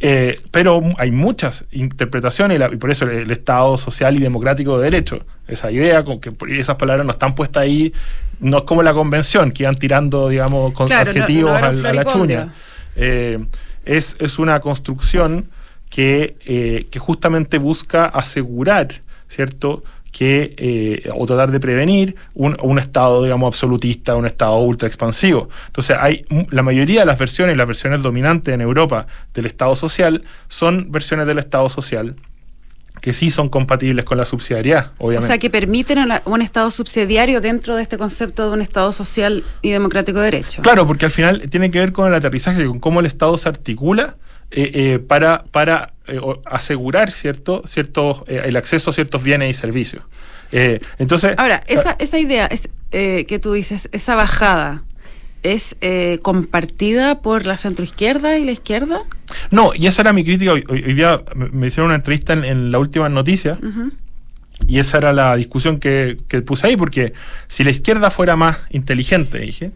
eh, 0.00 0.40
pero 0.50 0.82
hay 0.96 1.10
muchas 1.10 1.64
interpretaciones, 1.72 2.60
y 2.72 2.76
por 2.76 2.90
eso 2.90 3.04
el, 3.04 3.30
Estado 3.30 3.76
social 3.76 4.16
y 4.16 4.20
democrático 4.20 4.78
de 4.78 4.84
derecho, 4.84 5.24
esa 5.46 5.70
idea, 5.70 6.04
con 6.04 6.20
que 6.20 6.32
esas 6.58 6.76
palabras 6.76 7.04
no 7.04 7.12
están 7.12 7.34
puestas 7.34 7.62
ahí, 7.62 7.92
no 8.40 8.58
es 8.58 8.62
como 8.62 8.82
la 8.82 8.94
convención, 8.94 9.52
que 9.52 9.64
iban 9.64 9.74
tirando, 9.74 10.28
digamos, 10.28 10.72
con 10.72 10.90
adjetivos 10.90 11.52
a, 11.52 11.72
la 11.72 12.04
chuña. 12.04 12.54
Eh, 12.96 13.38
es, 13.84 14.16
es, 14.18 14.38
una 14.38 14.60
construcción 14.60 15.50
que, 15.90 16.86
que 16.90 16.98
justamente 16.98 17.58
busca 17.58 18.06
asegurar, 18.06 19.02
¿cierto?, 19.28 19.82
que 20.10 20.54
eh, 20.56 21.10
o 21.14 21.26
tratar 21.26 21.50
de 21.50 21.60
prevenir 21.60 22.16
un, 22.34 22.56
un, 22.62 22.78
estado, 22.78 23.22
digamos, 23.22 23.46
absolutista, 23.46 24.16
un 24.16 24.26
estado 24.26 24.58
ultra 24.58 24.88
expansivo. 24.88 25.48
Entonces, 25.66 25.96
hay 25.98 26.24
la 26.50 26.62
mayoría 26.62 27.00
de 27.00 27.06
las 27.06 27.18
versiones, 27.18 27.56
las 27.56 27.66
versiones 27.66 28.02
dominantes 28.02 28.52
en 28.52 28.60
Europa 28.60 29.06
del 29.34 29.46
estado 29.46 29.76
social, 29.76 30.24
son 30.48 30.90
versiones 30.90 31.26
del 31.26 31.38
estado 31.38 31.68
social 31.68 32.16
que 33.00 33.12
sí 33.12 33.30
son 33.30 33.48
compatibles 33.48 34.04
con 34.04 34.18
la 34.18 34.24
subsidiariedad, 34.24 34.92
obviamente. 34.98 35.24
O 35.24 35.26
sea, 35.26 35.38
que 35.38 35.48
permiten 35.48 35.98
un 36.24 36.42
Estado 36.42 36.70
subsidiario 36.70 37.40
dentro 37.40 37.76
de 37.76 37.82
este 37.82 37.96
concepto 37.96 38.48
de 38.48 38.54
un 38.54 38.60
Estado 38.60 38.92
social 38.92 39.44
y 39.62 39.70
democrático 39.70 40.18
de 40.18 40.26
derecho. 40.26 40.62
Claro, 40.62 40.86
porque 40.86 41.06
al 41.06 41.10
final 41.10 41.48
tiene 41.48 41.70
que 41.70 41.78
ver 41.78 41.92
con 41.92 42.08
el 42.08 42.14
aterrizaje, 42.14 42.64
con 42.66 42.78
cómo 42.78 43.00
el 43.00 43.06
Estado 43.06 43.38
se 43.38 43.48
articula 43.48 44.16
eh, 44.52 44.70
eh, 44.74 44.98
para, 44.98 45.44
para 45.52 45.92
eh, 46.08 46.20
asegurar 46.44 47.12
cierto, 47.12 47.62
cierto, 47.66 48.24
el 48.26 48.56
acceso 48.56 48.90
a 48.90 48.92
ciertos 48.92 49.22
bienes 49.22 49.50
y 49.50 49.54
servicios. 49.54 50.02
entonces, 50.50 51.34
Ahora, 51.36 51.62
esa, 51.68 51.94
esa 52.00 52.18
idea 52.18 52.46
es, 52.46 52.68
que 52.90 53.38
tú 53.40 53.52
dices, 53.52 53.88
esa 53.92 54.16
bajada, 54.16 54.82
¿es 55.44 55.76
compartida 56.22 57.22
por 57.22 57.46
la 57.46 57.56
centroizquierda 57.56 58.38
y 58.38 58.44
la 58.44 58.50
izquierda? 58.50 59.02
No, 59.52 59.70
y 59.72 59.86
esa 59.86 60.02
era 60.02 60.12
mi 60.12 60.24
crítica. 60.24 60.52
Hoy, 60.52 60.62
día 60.94 61.22
me 61.34 61.68
hicieron 61.68 61.86
una 61.86 61.94
entrevista 61.94 62.32
en, 62.32 62.72
la 62.72 62.80
última 62.80 63.08
noticia. 63.08 63.56
Y 64.66 64.80
esa 64.80 64.98
era 64.98 65.12
la 65.12 65.36
discusión 65.36 65.78
que, 65.78 66.18
que, 66.26 66.42
puse 66.42 66.66
ahí, 66.66 66.76
porque 66.76 67.12
si 67.46 67.62
la 67.62 67.70
izquierda 67.70 68.10
fuera 68.10 68.34
más 68.34 68.58
inteligente, 68.70 69.38
dije, 69.38 69.70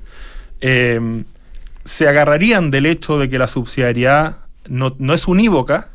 se 1.85 2.09
agarrarían 2.09 2.73
del 2.73 2.87
hecho 2.87 3.21
de 3.21 3.29
que 3.29 3.39
la 3.39 3.47
subsidiariedad 3.47 4.44
no, 4.69 4.95
no 4.99 5.15
es 5.15 5.27
unívoca 5.29 5.91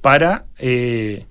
para, 0.00 0.46
eh, 0.58 1.26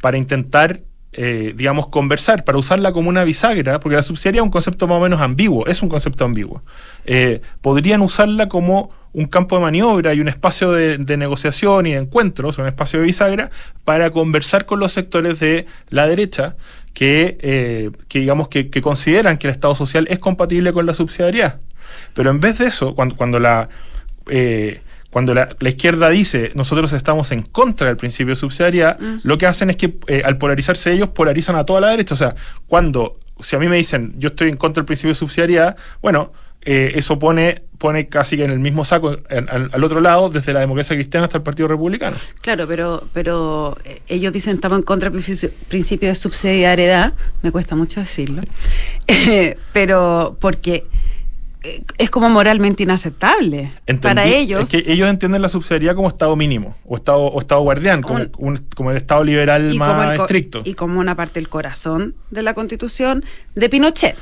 para 0.00 0.18
intentar, 0.18 0.80
eh, 1.12 1.54
digamos, 1.56 1.88
conversar, 1.88 2.44
para 2.44 2.58
usarla 2.58 2.92
como 2.92 3.08
una 3.08 3.24
bisagra, 3.24 3.80
porque 3.80 3.96
la 3.96 4.02
subsidiariedad 4.02 4.42
es 4.42 4.46
un 4.46 4.50
concepto 4.50 4.86
más 4.86 4.98
o 4.98 5.00
menos 5.00 5.20
ambiguo, 5.20 5.66
es 5.66 5.82
un 5.82 5.88
concepto 5.88 6.24
ambiguo. 6.24 6.62
Eh, 7.04 7.40
podrían 7.60 8.02
usarla 8.02 8.48
como 8.48 8.90
un 9.12 9.26
campo 9.26 9.56
de 9.56 9.62
maniobra 9.62 10.14
y 10.14 10.20
un 10.20 10.28
espacio 10.28 10.72
de, 10.72 10.98
negociación 11.16 11.86
y 11.86 11.92
de 11.92 11.98
encuentros, 11.98 12.58
un 12.58 12.66
espacio 12.66 13.00
de 13.00 13.06
bisagra, 13.06 13.50
para 13.84 14.10
conversar 14.10 14.66
con 14.66 14.80
los 14.80 14.92
sectores 14.92 15.40
de 15.40 15.66
la 15.88 16.06
derecha 16.06 16.56
que, 16.92 17.90
que 18.08 18.18
digamos, 18.18 18.48
que, 18.48 18.68
consideran 18.82 19.38
que 19.38 19.46
el 19.46 19.52
Estado 19.52 19.74
social 19.74 20.06
es 20.10 20.18
compatible 20.18 20.72
con 20.72 20.84
la 20.84 20.94
subsidiariedad. 20.94 21.60
Pero 22.12 22.30
en 22.30 22.38
vez 22.38 22.58
de 22.58 22.66
eso, 22.66 22.94
cuando, 22.94 23.16
cuando 23.16 23.40
la 23.40 23.70
cuando 25.10 25.34
la, 25.34 25.48
izquierda 25.60 26.10
dice 26.10 26.52
nosotros 26.54 26.92
estamos 26.92 27.32
en 27.32 27.42
contra 27.42 27.86
del 27.86 27.96
principio 27.96 28.32
de 28.32 28.36
subsidiariedad, 28.36 28.98
mm. 29.00 29.20
lo 29.22 29.38
que 29.38 29.46
hacen 29.46 29.70
es 29.70 29.76
que 29.76 29.98
eh, 30.06 30.22
al 30.24 30.38
polarizarse 30.38 30.92
ellos 30.92 31.08
polarizan 31.08 31.56
a 31.56 31.64
toda 31.64 31.80
la 31.80 31.88
derecha. 31.88 32.14
O 32.14 32.16
sea, 32.16 32.34
cuando, 32.66 33.18
si 33.40 33.56
a 33.56 33.58
mí 33.58 33.68
me 33.68 33.76
dicen 33.76 34.14
yo 34.18 34.28
estoy 34.28 34.48
en 34.48 34.56
contra 34.56 34.80
del 34.80 34.86
principio 34.86 35.10
de 35.10 35.14
subsidiariedad, 35.14 35.76
bueno, 36.02 36.32
eh, 36.62 36.98
eso 36.98 37.18
pone, 37.18 37.62
pone 37.78 38.08
casi 38.08 38.36
que 38.36 38.44
en 38.44 38.50
el 38.50 38.58
mismo 38.58 38.84
saco 38.84 39.16
al, 39.30 39.84
otro 39.84 40.00
lado, 40.00 40.28
desde 40.28 40.52
la 40.52 40.60
democracia 40.60 40.96
cristiana 40.96 41.24
hasta 41.24 41.38
el 41.38 41.42
Partido 41.42 41.68
Republicano. 41.68 42.16
Claro, 42.42 42.66
pero, 42.66 43.08
pero 43.14 43.78
eh, 43.84 44.02
ellos 44.08 44.32
dicen 44.32 44.56
estamos 44.56 44.78
en 44.78 44.84
contra 44.84 45.08
del 45.08 45.22
principio, 45.68 46.08
de 46.08 46.14
subsidiariedad, 46.14 47.14
me 47.42 47.52
cuesta 47.52 47.76
mucho 47.76 48.00
decirlo, 48.00 48.42
pero 49.72 50.36
porque 50.40 50.74
eh, 50.74 50.97
es 51.62 52.10
como 52.10 52.30
moralmente 52.30 52.84
inaceptable 52.84 53.72
para 54.00 54.26
ellos. 54.26 54.62
Es 54.62 54.68
que 54.68 54.92
ellos 54.92 55.08
entienden 55.08 55.42
la 55.42 55.48
subsidiariedad 55.48 55.96
como 55.96 56.08
Estado 56.08 56.36
mínimo 56.36 56.76
o 56.84 56.96
Estado, 56.96 57.20
o 57.20 57.40
estado 57.40 57.62
guardián, 57.62 58.02
como, 58.02 58.24
como 58.76 58.90
el 58.90 58.96
Estado 58.96 59.24
liberal 59.24 59.74
más 59.74 60.18
estricto. 60.18 60.62
Y 60.64 60.74
como 60.74 61.00
una 61.00 61.16
parte 61.16 61.40
del 61.40 61.48
corazón 61.48 62.14
de 62.30 62.42
la 62.42 62.54
Constitución 62.54 63.24
de 63.54 63.68
Pinochet. 63.68 64.16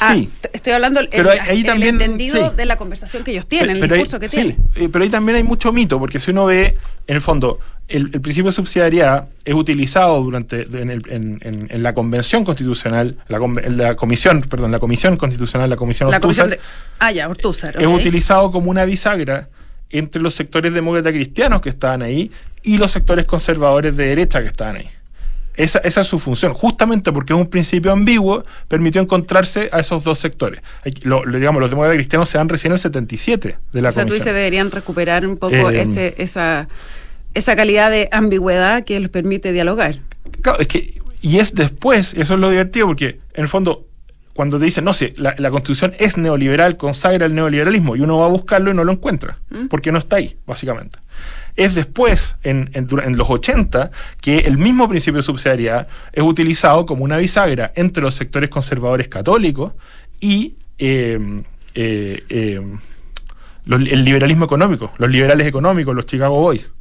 Ah, 0.00 0.14
sí. 0.14 0.28
estoy 0.52 0.72
hablando 0.72 1.00
pero 1.10 1.30
ahí, 1.30 1.62
también, 1.62 1.94
entendido 1.94 2.50
de 2.50 2.66
la 2.66 2.76
conversación 2.76 3.22
que 3.22 3.30
ellos 3.30 3.46
tienen, 3.46 3.76
el 3.76 3.88
discurso 3.88 4.18
que 4.18 4.28
tienen. 4.28 4.56
Eh, 4.74 4.88
pero 4.90 5.04
ahí 5.04 5.10
también 5.10 5.36
hay 5.36 5.44
mucho 5.44 5.72
mito, 5.72 5.98
porque 5.98 6.18
si 6.18 6.32
uno 6.32 6.46
ve, 6.46 6.76
en 7.06 7.14
el 7.14 7.20
fondo, 7.20 7.60
el, 7.88 8.10
principio 8.20 8.46
de 8.50 8.52
subsidiariedad 8.52 9.28
es 9.44 9.54
utilizado 9.54 10.22
durante 10.22 10.66
en, 10.72 11.82
la 11.82 11.94
convención 11.94 12.44
constitucional, 12.44 13.18
la, 13.28 13.38
en 13.62 13.76
la 13.76 13.94
comisión, 13.94 14.42
perdón, 14.42 14.72
la 14.72 14.78
comisión 14.78 15.16
constitucional, 15.16 15.70
la 15.70 15.76
comisión 15.76 16.10
la 16.10 16.20
comisión 16.20 16.50
de, 16.50 16.60
ah, 16.98 17.12
ya, 17.12 17.28
Ortúzar, 17.28 17.80
es 17.80 17.86
utilizado 17.86 18.50
como 18.50 18.70
una 18.70 18.84
bisagra 18.84 19.48
entre 19.90 20.20
los 20.20 20.34
sectores 20.34 20.72
demócratas 20.72 21.12
cristianos 21.12 21.60
que 21.60 21.68
estaban 21.68 22.02
ahí 22.02 22.32
y 22.62 22.78
los 22.78 22.90
sectores 22.90 23.26
conservadores 23.26 23.96
de 23.96 24.06
derecha 24.06 24.40
que 24.40 24.48
estaban 24.48 24.76
ahí. 24.76 24.90
Esa, 25.56 25.78
esa, 25.78 26.00
es 26.00 26.06
su 26.06 26.18
función, 26.18 26.52
justamente 26.52 27.12
porque 27.12 27.32
es 27.32 27.38
un 27.38 27.48
principio 27.48 27.92
ambiguo, 27.92 28.42
permitió 28.66 29.00
encontrarse 29.00 29.68
a 29.72 29.78
esos 29.78 30.02
dos 30.02 30.18
sectores. 30.18 30.62
Lo, 31.02 31.22
digamos, 31.24 31.60
los 31.60 31.70
demócratas 31.70 31.96
cristianos 31.96 32.28
se 32.28 32.38
dan 32.38 32.48
recién 32.48 32.72
en 32.72 32.74
el 32.74 32.80
77 32.80 33.58
de 33.72 33.82
la 33.82 33.90
O 33.90 33.92
sea, 33.92 34.04
tú 34.04 34.14
dices 34.14 34.34
deberían 34.34 34.70
recuperar 34.70 35.26
un 35.26 35.36
poco 35.36 35.70
eh, 35.70 35.82
ese, 35.82 36.14
esa 36.18 36.66
esa 37.34 37.56
calidad 37.56 37.90
de 37.90 38.08
ambigüedad 38.12 38.84
que 38.84 38.98
les 38.98 39.10
permite 39.10 39.52
dialogar. 39.52 39.98
Claro, 40.40 40.60
es 40.60 40.68
que, 40.68 41.00
y 41.20 41.38
es 41.38 41.54
después, 41.54 42.14
eso 42.14 42.34
es 42.34 42.40
lo 42.40 42.48
divertido, 42.48 42.86
porque 42.86 43.18
en 43.34 43.42
el 43.42 43.48
fondo, 43.48 43.86
cuando 44.32 44.58
te 44.58 44.64
dicen, 44.64 44.84
no 44.84 44.94
sé, 44.94 45.14
la, 45.16 45.50
constitución 45.50 45.92
es 45.98 46.16
neoliberal, 46.16 46.76
consagra 46.76 47.26
el 47.26 47.34
neoliberalismo, 47.34 47.96
y 47.96 48.00
uno 48.00 48.18
va 48.18 48.26
a 48.26 48.30
buscarlo 48.30 48.70
y 48.70 48.74
no 48.74 48.84
lo 48.84 48.92
encuentra, 48.92 49.38
¿Mm? 49.50 49.66
porque 49.66 49.92
no 49.92 49.98
está 49.98 50.16
ahí, 50.16 50.36
básicamente. 50.46 50.98
Es 51.56 51.74
después, 51.74 52.36
en, 52.42 52.70
en, 52.74 53.16
los 53.16 53.30
80, 53.30 53.90
que 54.20 54.38
el 54.38 54.58
mismo 54.58 54.88
principio 54.88 55.18
de 55.18 55.22
subsidiariedad 55.22 55.88
es 56.12 56.22
utilizado 56.22 56.84
como 56.84 57.04
una 57.04 57.16
bisagra 57.16 57.72
entre 57.76 58.02
los 58.02 58.14
sectores 58.14 58.50
conservadores 58.50 59.08
católicos 59.08 59.72
y 60.20 60.56
eh, 60.78 61.42
eh, 61.74 62.24
eh, 62.28 62.60
el 63.66 64.04
liberalismo 64.04 64.44
económico, 64.44 64.92
los 64.98 65.10
liberales 65.10 65.46
económicos, 65.46 65.94
los 65.94 66.06
Chicago 66.06 66.38
Boys. 66.40 66.72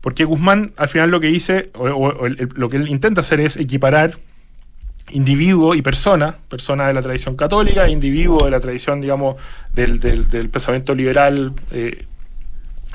Porque 0.00 0.24
Guzmán 0.24 0.72
al 0.76 0.88
final 0.88 1.10
lo 1.10 1.20
que 1.20 1.28
dice, 1.28 1.70
o, 1.74 2.28
lo 2.28 2.68
que 2.68 2.76
él 2.76 2.88
intenta 2.88 3.22
hacer 3.22 3.40
es 3.40 3.56
equiparar 3.56 4.18
individuo 5.12 5.74
y 5.74 5.82
persona, 5.82 6.36
persona 6.48 6.88
de 6.88 6.94
la 6.94 7.02
tradición 7.02 7.36
católica, 7.36 7.88
individuo 7.88 8.44
de 8.44 8.50
la 8.50 8.60
tradición, 8.60 9.00
digamos, 9.00 9.36
del, 9.72 9.98
pensamiento 10.50 10.94
liberal, 10.94 11.52
eh, 11.70 12.06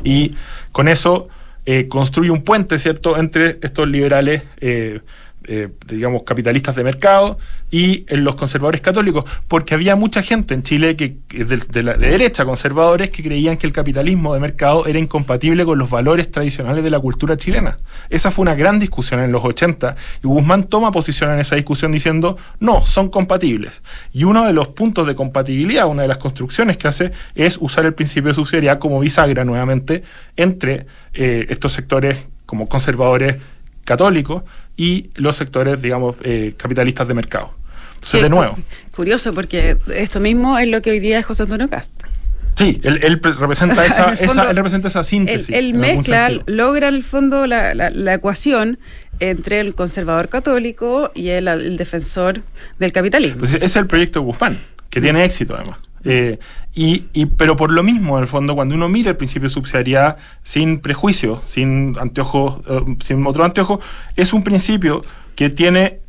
y 0.03 0.35
con 0.71 0.87
eso 0.87 1.27
eh, 1.65 1.87
construye 1.87 2.31
un 2.31 2.43
puente, 2.43 2.79
¿cierto?, 2.79 3.17
entre 3.17 3.59
estos 3.61 3.87
liberales 3.87 4.43
eh, 4.59 5.01
eh, 5.47 5.69
digamos, 5.87 6.21
capitalistas 6.23 6.75
de 6.75 6.83
mercado 6.83 7.39
y 7.71 8.05
en 8.09 8.23
los 8.23 8.35
conservadores 8.35 8.79
católicos, 8.79 9.25
porque 9.47 9.73
había 9.73 9.95
mucha 9.95 10.21
gente 10.21 10.53
en 10.53 10.61
Chile 10.61 10.95
que, 10.95 11.17
de, 11.29 11.57
derecha, 11.97 12.45
conservadores, 12.45 13.09
que 13.09 13.23
creían 13.23 13.57
que 13.57 13.65
el 13.65 13.73
capitalismo 13.73 14.35
de 14.35 14.39
mercado 14.39 14.85
era 14.85 14.99
incompatible 14.99 15.65
con 15.65 15.79
los 15.79 15.89
valores 15.89 16.29
tradicionales 16.29 16.83
de 16.83 16.91
la 16.91 16.99
cultura 16.99 17.37
chilena. 17.37 17.79
Esa 18.09 18.29
fue 18.29 18.43
una 18.43 18.53
gran 18.53 18.79
discusión 18.79 19.19
en 19.19 19.31
los 19.31 19.43
80 19.43 19.95
y 20.23 20.27
Guzmán 20.27 20.65
toma 20.65 20.91
posición 20.91 21.31
en 21.31 21.39
esa 21.39 21.55
discusión 21.55 21.91
diciendo, 21.91 22.37
no, 22.59 22.85
son 22.85 23.09
compatibles. 23.09 23.81
Y 24.13 24.25
uno 24.25 24.45
de 24.45 24.53
los 24.53 24.67
puntos 24.67 25.07
de 25.07 25.15
compatibilidad, 25.15 25.87
una 25.87 26.03
de 26.03 26.07
las 26.07 26.17
construcciones 26.17 26.77
que 26.77 26.87
hace, 26.87 27.11
es 27.33 27.57
usar 27.59 27.85
el 27.85 27.93
principio 27.95 28.27
de 28.27 28.35
subsidiariedad 28.35 28.77
como 28.77 28.99
bisagra 28.99 29.43
nuevamente 29.43 30.03
entre 30.35 30.85
eh, 31.13 31.47
estos 31.49 31.73
sectores 31.73 32.17
como 32.45 32.67
conservadores 32.67 33.37
católicos 33.85 34.43
y 34.77 35.09
los 35.15 35.35
sectores, 35.35 35.81
digamos, 35.81 36.15
eh, 36.23 36.53
capitalistas 36.57 37.07
de 37.07 37.13
mercado. 37.13 37.53
Entonces, 37.95 38.23
de 38.23 38.29
nuevo. 38.29 38.57
Curioso, 38.95 39.33
porque 39.33 39.77
esto 39.93 40.19
mismo 40.19 40.57
es 40.57 40.67
lo 40.67 40.81
que 40.81 40.91
hoy 40.91 40.99
día 40.99 41.19
es 41.19 41.25
José 41.25 41.43
Antonio 41.43 41.69
Castro. 41.69 42.09
Sí, 42.57 42.79
él, 42.83 42.99
representa, 42.99 43.85
esa, 43.85 44.13
él 44.13 44.55
representa 44.55 44.87
esa 44.87 45.03
síntesis. 45.03 45.49
Él, 45.55 45.73
mezcla, 45.73 46.31
logra 46.45 46.89
en 46.89 46.95
el 46.95 47.03
fondo 47.03 47.47
la, 47.47 47.73
la, 47.73 48.13
ecuación 48.13 48.77
entre 49.19 49.59
el 49.59 49.75
conservador 49.75 50.29
católico 50.29 51.11
y 51.15 51.29
el, 51.29 51.77
defensor 51.77 52.43
del 52.79 52.91
capitalismo. 52.91 53.39
Pues 53.39 53.53
ese 53.53 53.65
es 53.65 53.75
el 53.75 53.87
proyecto 53.87 54.19
de 54.19 54.25
Guzmán, 54.25 54.59
que 54.91 55.01
tiene 55.01 55.25
éxito 55.25 55.55
además. 55.55 55.79
Eh, 56.03 56.37
y, 56.73 57.25
pero 57.37 57.55
por 57.55 57.71
lo 57.71 57.83
mismo, 57.83 58.17
en 58.17 58.23
el 58.23 58.27
fondo, 58.27 58.55
cuando 58.55 58.75
uno 58.75 58.87
mira 58.89 59.09
el 59.09 59.17
principio 59.17 59.49
de 59.49 59.53
subsidiariedad 59.53 60.17
sin 60.43 60.79
prejuicio, 60.79 61.41
sin 61.45 61.95
anteojos, 61.99 62.61
eh, 62.67 62.97
sin 63.03 63.25
otro 63.25 63.43
anteojo, 63.43 63.81
es 64.15 64.33
un 64.33 64.43
principio 64.43 65.03
que 65.35 65.49
tiene, 65.49 65.99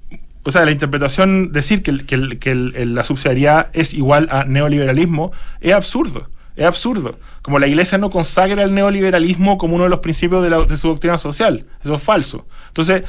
o 0.43 0.51
sea, 0.51 0.65
la 0.65 0.71
interpretación, 0.71 1.53
decir 1.53 1.83
que, 1.83 2.05
que, 2.05 2.39
que 2.39 2.55
la 2.55 3.05
subsidiariedad 3.05 3.69
es 3.73 3.95
igual 3.95 4.29
a 4.31 4.45
neoliberalismo, 4.45 5.33
es 5.61 5.73
absurdo. 5.73 6.29
Es 6.55 6.67
absurdo. 6.67 7.19
Como 7.41 7.59
la 7.59 7.67
iglesia 7.67 7.97
no 7.97 8.11
consagra 8.11 8.63
el 8.63 8.75
neoliberalismo 8.75 9.57
como 9.57 9.77
uno 9.77 9.85
de 9.85 9.91
los 9.91 10.01
principios 10.01 10.43
de, 10.43 10.51
la, 10.51 10.63
de 10.65 10.77
su 10.77 10.89
doctrina 10.89 11.17
social. 11.17 11.65
Eso 11.83 11.95
es 11.95 12.03
falso. 12.03 12.47
Entonces, 12.69 13.05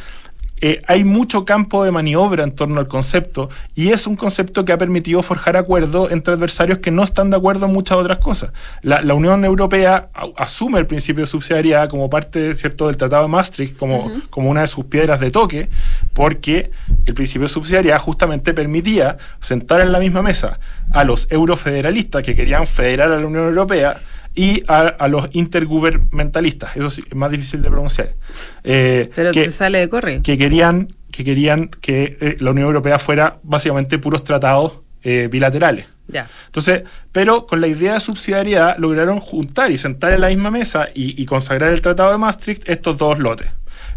eh, 0.65 0.81
hay 0.87 1.03
mucho 1.03 1.43
campo 1.43 1.83
de 1.83 1.91
maniobra 1.91 2.41
en 2.45 2.55
torno 2.55 2.79
al 2.79 2.87
concepto 2.87 3.49
y 3.75 3.89
es 3.89 4.07
un 4.07 4.15
concepto 4.15 4.63
que 4.63 4.71
ha 4.71 4.77
permitido 4.77 5.21
forjar 5.21 5.57
acuerdos 5.57 6.09
entre 6.09 6.35
adversarios 6.35 6.77
que 6.77 6.89
no 6.89 7.03
están 7.03 7.29
de 7.29 7.35
acuerdo 7.35 7.65
en 7.65 7.73
muchas 7.73 7.97
otras 7.97 8.19
cosas. 8.19 8.53
La, 8.81 9.13
Unión 9.13 9.43
Europea 9.43 10.07
asume 10.37 10.79
el 10.79 10.87
principio 10.87 11.23
de 11.23 11.27
subsidiariedad 11.27 11.89
como 11.89 12.09
parte 12.09 12.55
¿cierto? 12.55 12.87
del 12.87 12.95
Tratado 12.95 13.23
de 13.23 13.27
Maastricht, 13.27 13.75
como, 13.75 14.09
como 14.29 14.49
una 14.49 14.61
de 14.61 14.67
sus 14.67 14.85
piedras 14.85 15.19
de 15.19 15.31
toque, 15.31 15.69
porque 16.13 16.71
el 17.05 17.13
principio 17.13 17.41
de 17.41 17.53
subsidiariedad 17.53 17.99
justamente 17.99 18.53
permitía 18.53 19.17
sentar 19.41 19.81
en 19.81 19.91
la 19.91 19.99
misma 19.99 20.21
mesa 20.21 20.61
a 20.93 21.03
los 21.03 21.27
eurofederalistas 21.29 22.23
que 22.23 22.35
querían 22.35 22.67
federar 22.67 23.11
a 23.11 23.19
la 23.19 23.27
Unión 23.27 23.49
Europea 23.49 23.99
y 24.35 24.63
a, 24.67 25.07
los 25.07 25.29
intergubernamentalistas, 25.33 26.75
eso 26.75 26.89
sí, 26.89 27.03
es 27.07 27.15
más 27.15 27.29
difícil 27.29 27.61
de 27.61 27.69
pronunciar. 27.69 28.15
Eh, 28.63 29.09
Pero 29.13 29.31
que, 29.31 29.51
sale 29.51 29.79
de 29.79 29.89
corre. 29.89 30.21
Que 30.21 30.37
querían 30.37 30.87
que, 31.11 31.23
querían 31.23 31.67
que 31.67 32.17
eh, 32.19 32.37
la 32.39 32.51
Unión 32.51 32.67
Europea 32.67 32.97
fuera 32.97 33.37
básicamente 33.43 33.99
puros 33.99 34.23
tratados 34.23 34.81
eh, 35.03 35.27
bilaterales. 35.31 35.85
Ya. 36.07 36.27
Entonces, 36.47 36.83
pero 37.11 37.45
con 37.45 37.61
la 37.61 37.67
idea 37.67 37.93
de 37.93 37.99
subsidiariedad 37.99 38.77
lograron 38.77 39.19
juntar 39.19 39.71
y 39.71 39.77
sentar 39.77 40.13
en 40.13 40.21
la 40.21 40.29
misma 40.29 40.49
mesa 40.49 40.87
y, 40.93 41.21
y 41.21 41.25
consagrar 41.25 41.71
el 41.71 41.81
Tratado 41.81 42.11
de 42.11 42.17
Maastricht 42.17 42.67
estos 42.67 42.97
dos 42.97 43.19
lotes. 43.19 43.49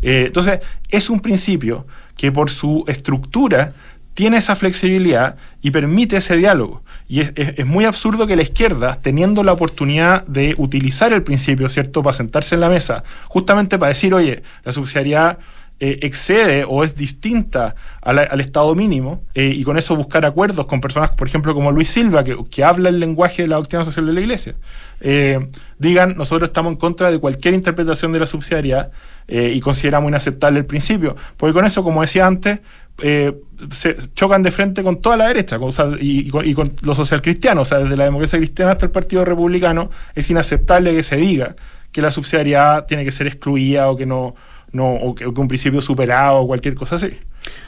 entonces, 0.02 0.60
es 0.88 1.08
un 1.10 1.20
principio 1.20 1.86
que 2.16 2.30
por 2.30 2.50
su 2.50 2.84
estructura 2.86 3.72
tiene 4.16 4.38
esa 4.38 4.56
flexibilidad 4.56 5.36
y 5.60 5.72
permite 5.72 6.16
ese 6.16 6.38
diálogo. 6.38 6.82
Y 7.06 7.20
es, 7.20 7.66
muy 7.66 7.84
absurdo 7.84 8.26
que 8.26 8.34
la 8.34 8.40
izquierda, 8.40 8.98
teniendo 9.02 9.44
la 9.44 9.52
oportunidad 9.52 10.26
de 10.26 10.54
utilizar 10.56 11.12
el 11.12 11.22
principio, 11.22 11.68
¿cierto?, 11.68 12.02
para 12.02 12.14
sentarse 12.14 12.54
en 12.54 12.62
la 12.62 12.70
mesa, 12.70 13.04
justamente 13.28 13.78
para 13.78 13.90
decir, 13.90 14.14
oye, 14.14 14.42
la 14.64 14.72
subsidiariedad 14.72 15.38
eh, 15.78 15.98
excede 16.00 16.64
o 16.66 16.82
es 16.82 16.96
distinta 16.96 17.74
al 18.00 18.40
Estado 18.40 18.74
mínimo 18.74 19.22
eh, 19.34 19.52
y 19.54 19.62
con 19.64 19.76
eso 19.76 19.94
buscar 19.94 20.24
acuerdos 20.24 20.64
con 20.64 20.80
personas, 20.80 21.10
por 21.10 21.28
ejemplo, 21.28 21.52
como 21.52 21.70
Luis 21.70 21.90
Silva, 21.90 22.24
que, 22.24 22.38
que 22.50 22.64
habla 22.64 22.88
el 22.88 22.98
lenguaje 22.98 23.42
de 23.42 23.48
la 23.48 23.56
doctrina 23.56 23.84
social 23.84 24.06
de 24.06 24.14
la 24.14 24.20
Iglesia, 24.20 24.54
eh, 25.02 25.46
digan, 25.78 26.16
nosotros 26.16 26.48
estamos 26.48 26.72
en 26.72 26.78
contra 26.78 27.10
de 27.10 27.18
cualquier 27.18 27.52
interpretación 27.52 28.12
de 28.12 28.20
la 28.20 28.26
subsidiariedad 28.26 28.90
y 29.28 29.58
consideramos 29.58 30.08
inaceptable 30.08 30.60
el 30.60 30.66
principio. 30.66 31.16
Porque 31.36 31.52
con 31.52 31.64
eso, 31.64 31.82
como 31.82 32.00
decía 32.00 32.28
antes, 32.28 32.60
eh, 33.02 33.34
se 33.70 33.96
chocan 34.14 34.42
de 34.42 34.50
frente 34.50 34.82
con 34.82 35.00
toda 35.00 35.16
la 35.16 35.28
derecha 35.28 35.58
y, 36.00 36.30
con, 36.30 36.72
los 36.82 36.96
socialcristianos, 36.96 37.62
o 37.62 37.64
sea, 37.68 37.78
desde 37.78 37.96
la 37.96 38.04
democracia 38.04 38.38
cristiana 38.38 38.72
hasta 38.72 38.86
el 38.86 38.92
Partido 38.92 39.24
Republicano, 39.24 39.90
es 40.14 40.30
inaceptable 40.30 40.94
que 40.94 41.02
se 41.02 41.16
diga 41.16 41.56
que 41.92 42.02
la 42.02 42.10
subsidiariedad 42.10 42.86
tiene 42.86 43.04
que 43.04 43.12
ser 43.12 43.26
excluida 43.26 43.90
o 43.90 43.96
que 43.96 44.06
no, 44.06 44.34
no 44.72 44.94
o 44.94 45.14
que 45.14 45.26
un 45.26 45.48
principio 45.48 45.80
superado 45.80 46.38
o 46.38 46.46
cualquier 46.46 46.74
cosa 46.74 46.96
así. 46.96 47.18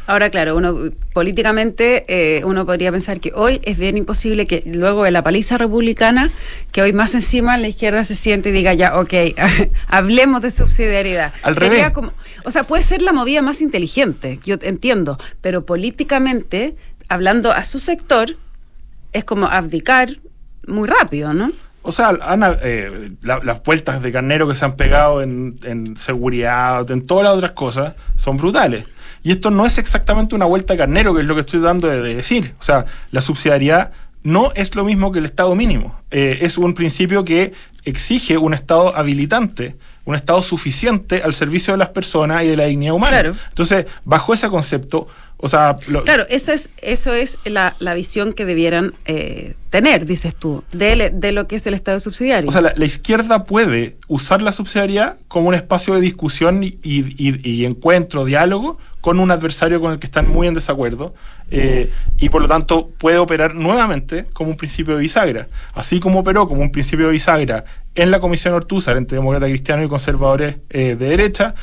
Ahora, 0.07 0.31
claro, 0.31 0.57
uno 0.57 0.91
políticamente 1.12 2.05
eh, 2.09 2.43
uno 2.45 2.64
podría 2.64 2.91
pensar 2.91 3.21
que 3.21 3.33
hoy 3.35 3.61
es 3.62 3.77
bien 3.77 3.97
imposible 3.97 4.47
que 4.47 4.62
luego 4.64 5.05
de 5.05 5.11
la 5.11 5.23
paliza 5.23 5.59
republicana, 5.59 6.31
que 6.73 6.81
hoy 6.81 6.93
más 6.93 7.14
encima 7.14 7.59
la 7.59 7.69
izquierda 7.69 8.05
se 8.05 8.14
siente 8.14 8.49
y 8.49 8.53
diga 8.53 8.73
ya, 8.73 8.99
ok, 8.99 9.12
hablemos 9.88 10.41
de 10.41 10.51
subsidiariedad. 10.51 11.35
Al 11.43 11.57
revés. 11.57 11.91
Como, 11.91 12.12
o 12.45 12.51
sea, 12.51 12.64
puede 12.64 12.83
ser 12.83 13.03
la 13.03 13.12
movida 13.12 13.43
más 13.43 13.61
inteligente, 13.61 14.41
yo 14.43 14.57
entiendo, 14.62 15.19
pero 15.41 15.67
políticamente, 15.67 16.75
hablando 17.09 17.53
a 17.53 17.64
su 17.64 17.79
sector, 17.79 18.37
es 19.12 19.25
como 19.25 19.47
abdicar 19.47 20.09
muy 20.67 20.88
rápido, 20.88 21.35
¿no? 21.35 21.53
O 21.83 21.93
sea, 21.93 22.19
Ana, 22.21 22.59
eh, 22.62 23.12
las 23.23 23.62
vueltas 23.62 24.03
de 24.03 24.12
carnero 24.12 24.49
que 24.49 24.55
se 24.55 24.64
han 24.64 24.77
pegado 24.77 25.23
en, 25.23 25.59
en 25.62 25.97
seguridad, 25.97 26.91
en 26.91 27.07
todas 27.07 27.25
las 27.25 27.35
otras 27.35 27.53
cosas, 27.53 27.95
son 28.14 28.37
brutales. 28.37 28.85
Y 29.23 29.33
esto 29.33 29.51
no 29.51 29.67
es 29.67 29.79
exactamente 29.79 30.35
una 30.35 30.45
vuelta 30.45 30.75
de 30.75 30.79
carnero, 30.79 31.15
que 31.15 31.23
es 31.23 31.27
lo 31.27 31.35
que 31.35 31.41
estoy 31.41 31.61
dando 31.61 31.89
de, 31.89 32.15
decir. 32.15 32.55
O 32.59 32.63
sea, 32.63 32.87
la 33.11 33.21
subsidiariedad 33.21 33.93
no 34.23 34.53
es 34.55 34.75
lo 34.75 34.85
mismo 34.85 35.13
que 35.13 35.19
el 35.19 35.25
Estado 35.25 35.55
mínimo. 35.55 36.01
Eh, 36.11 36.39
es 36.43 36.59
un 36.59 36.75
principio 36.75 37.25
que 37.25 37.53
exige 37.85 38.39
un 38.39 38.55
Estado 38.55 38.97
habilitante, 38.97 39.77
un 40.05 40.15
Estado 40.15 40.43
suficiente 40.43 41.23
al 41.23 41.35
servicio 41.35 41.73
de 41.73 41.79
las 41.79 41.91
personas 41.91 42.45
y 42.45 42.49
de 42.49 42.57
la 42.57 42.65
dignidad 42.65 42.95
humana. 42.95 43.35
Entonces, 43.49 43.87
bajo 44.05 44.35
ese 44.35 44.49
concepto, 44.49 45.09
o 45.40 45.46
sea, 45.46 45.77
claro, 46.05 46.24
esa 46.29 46.53
es, 46.53 46.68
eso 46.79 47.12
es 47.12 47.38
la, 47.44 47.77
visión 47.94 48.33
que 48.33 48.44
debieran 48.44 48.94
eh, 49.07 49.55
tener, 49.70 50.05
dices 50.05 50.35
tú, 50.35 50.64
de, 50.72 51.11
de, 51.14 51.31
lo 51.31 51.46
que 51.46 51.55
es 51.55 51.66
el 51.68 51.74
Estado 51.74 52.01
subsidiario. 52.01 52.48
O 52.48 52.53
sea, 52.53 52.61
la, 52.61 52.85
izquierda 52.85 53.44
puede 53.44 53.96
usar 54.09 54.42
la 54.42 54.51
subsidiariedad 54.51 55.16
como 55.29 55.48
un 55.48 55.55
espacio 55.55 55.94
de 55.94 56.01
discusión 56.01 56.64
y, 56.64 56.77
y, 56.83 57.64
encuentro, 57.64 58.24
diálogo 58.24 58.79
con 59.01 59.20
un 59.20 59.31
adversario 59.31 59.81
con 59.81 59.92
el 59.92 60.01
que 60.01 60.07
están 60.07 60.29
muy 60.29 60.48
en 60.48 60.55
desacuerdo 60.55 61.14
eh, 61.53 61.92
y 62.18 62.31
por 62.31 62.42
lo 62.42 62.48
tanto 62.48 62.90
puede 62.98 63.18
operar 63.18 63.55
nuevamente 63.55 64.27
como 64.33 64.51
un 64.51 64.57
principio 64.57 64.96
de 64.96 65.03
bisagra, 65.03 65.46
así 65.72 66.01
como 66.01 66.18
operó 66.18 66.48
como 66.48 66.62
un 66.62 66.72
principio 66.72 67.07
de 67.07 67.12
bisagra 67.12 67.64
en 67.94 68.11
la 68.11 68.18
Comisión 68.18 68.55
Ortúzar 68.55 68.96
entre 68.96 69.16
demócratas 69.18 69.48
cristianos 69.48 69.87
y 69.87 69.88
conservadores 69.88 70.57
eh, 70.70 70.96
de 70.98 71.09
derecha, 71.09 71.55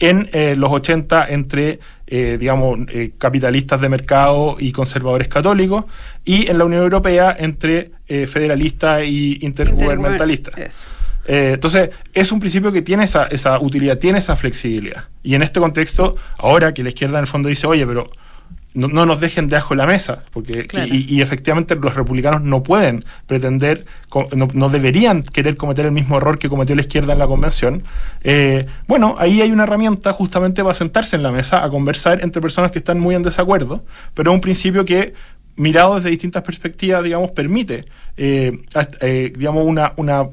en 0.00 0.28
los 0.60 0.70
80 0.70 1.28
entre 1.28 1.78
eh, 2.10 2.38
digamos, 2.40 2.78
eh, 2.88 3.12
capitalistas 3.18 3.82
de 3.82 3.90
mercado 3.90 4.56
y 4.58 4.72
conservadores 4.72 5.28
católicos, 5.28 5.84
y 6.24 6.50
en 6.50 6.56
la 6.56 6.64
Unión 6.64 6.82
Europea 6.82 7.36
entre 7.38 7.90
eh, 8.06 8.26
federalistas 8.26 9.04
y 9.04 9.38
intergubernamentalistas. 9.42 10.88
entonces, 11.26 11.90
es 12.14 12.32
un 12.32 12.40
principio 12.40 12.72
que 12.72 12.80
tiene 12.80 13.04
esa, 13.04 13.26
esa 13.26 13.60
utilidad, 13.60 13.98
tiene 13.98 14.20
esa 14.20 14.36
flexibilidad. 14.36 15.04
Y 15.22 15.34
en 15.34 15.42
este 15.42 15.60
contexto, 15.60 16.16
ahora 16.38 16.72
que 16.72 16.82
la 16.82 16.88
izquierda 16.88 17.18
en 17.18 17.24
el 17.24 17.26
fondo 17.26 17.50
dice, 17.50 17.66
oye, 17.66 17.86
pero 17.86 18.10
no, 18.78 19.06
nos 19.06 19.20
dejen 19.20 19.48
debajo 19.48 19.74
de 19.74 19.78
la 19.78 19.86
mesa, 19.86 20.24
porque 20.32 20.66
y, 20.86 21.20
efectivamente 21.20 21.74
los 21.74 21.94
republicanos 21.96 22.42
no 22.42 22.62
pueden 22.62 23.04
pretender, 23.26 23.84
no, 24.54 24.70
deberían 24.70 25.22
querer 25.22 25.56
cometer 25.56 25.86
el 25.86 25.92
mismo 25.92 26.16
error 26.16 26.38
que 26.38 26.48
cometió 26.48 26.76
la 26.76 26.82
izquierda 26.82 27.12
en 27.12 27.18
la 27.18 27.26
convención. 27.26 27.82
Eh, 28.22 28.66
bueno, 28.86 29.16
ahí 29.18 29.40
hay 29.40 29.50
una 29.50 29.64
herramienta 29.64 30.12
justamente 30.12 30.62
para 30.62 30.74
sentarse 30.74 31.16
en 31.16 31.24
la 31.24 31.32
mesa 31.32 31.64
a 31.64 31.70
conversar 31.70 32.22
entre 32.22 32.40
personas 32.40 32.70
que 32.70 32.78
están 32.78 33.00
muy 33.00 33.16
en 33.16 33.22
desacuerdo, 33.22 33.84
pero 34.14 34.30
es 34.30 34.34
un 34.34 34.40
principio 34.40 34.84
que 34.84 35.12
mirado 35.56 35.96
desde 35.96 36.10
distintas 36.10 36.42
perspectivas, 36.42 37.02
digamos, 37.02 37.32
permite, 37.32 37.84
eh, 38.16 38.52
eh, 39.00 39.32
digamos, 39.36 39.66
una, 39.66 39.92
una, 39.96 40.28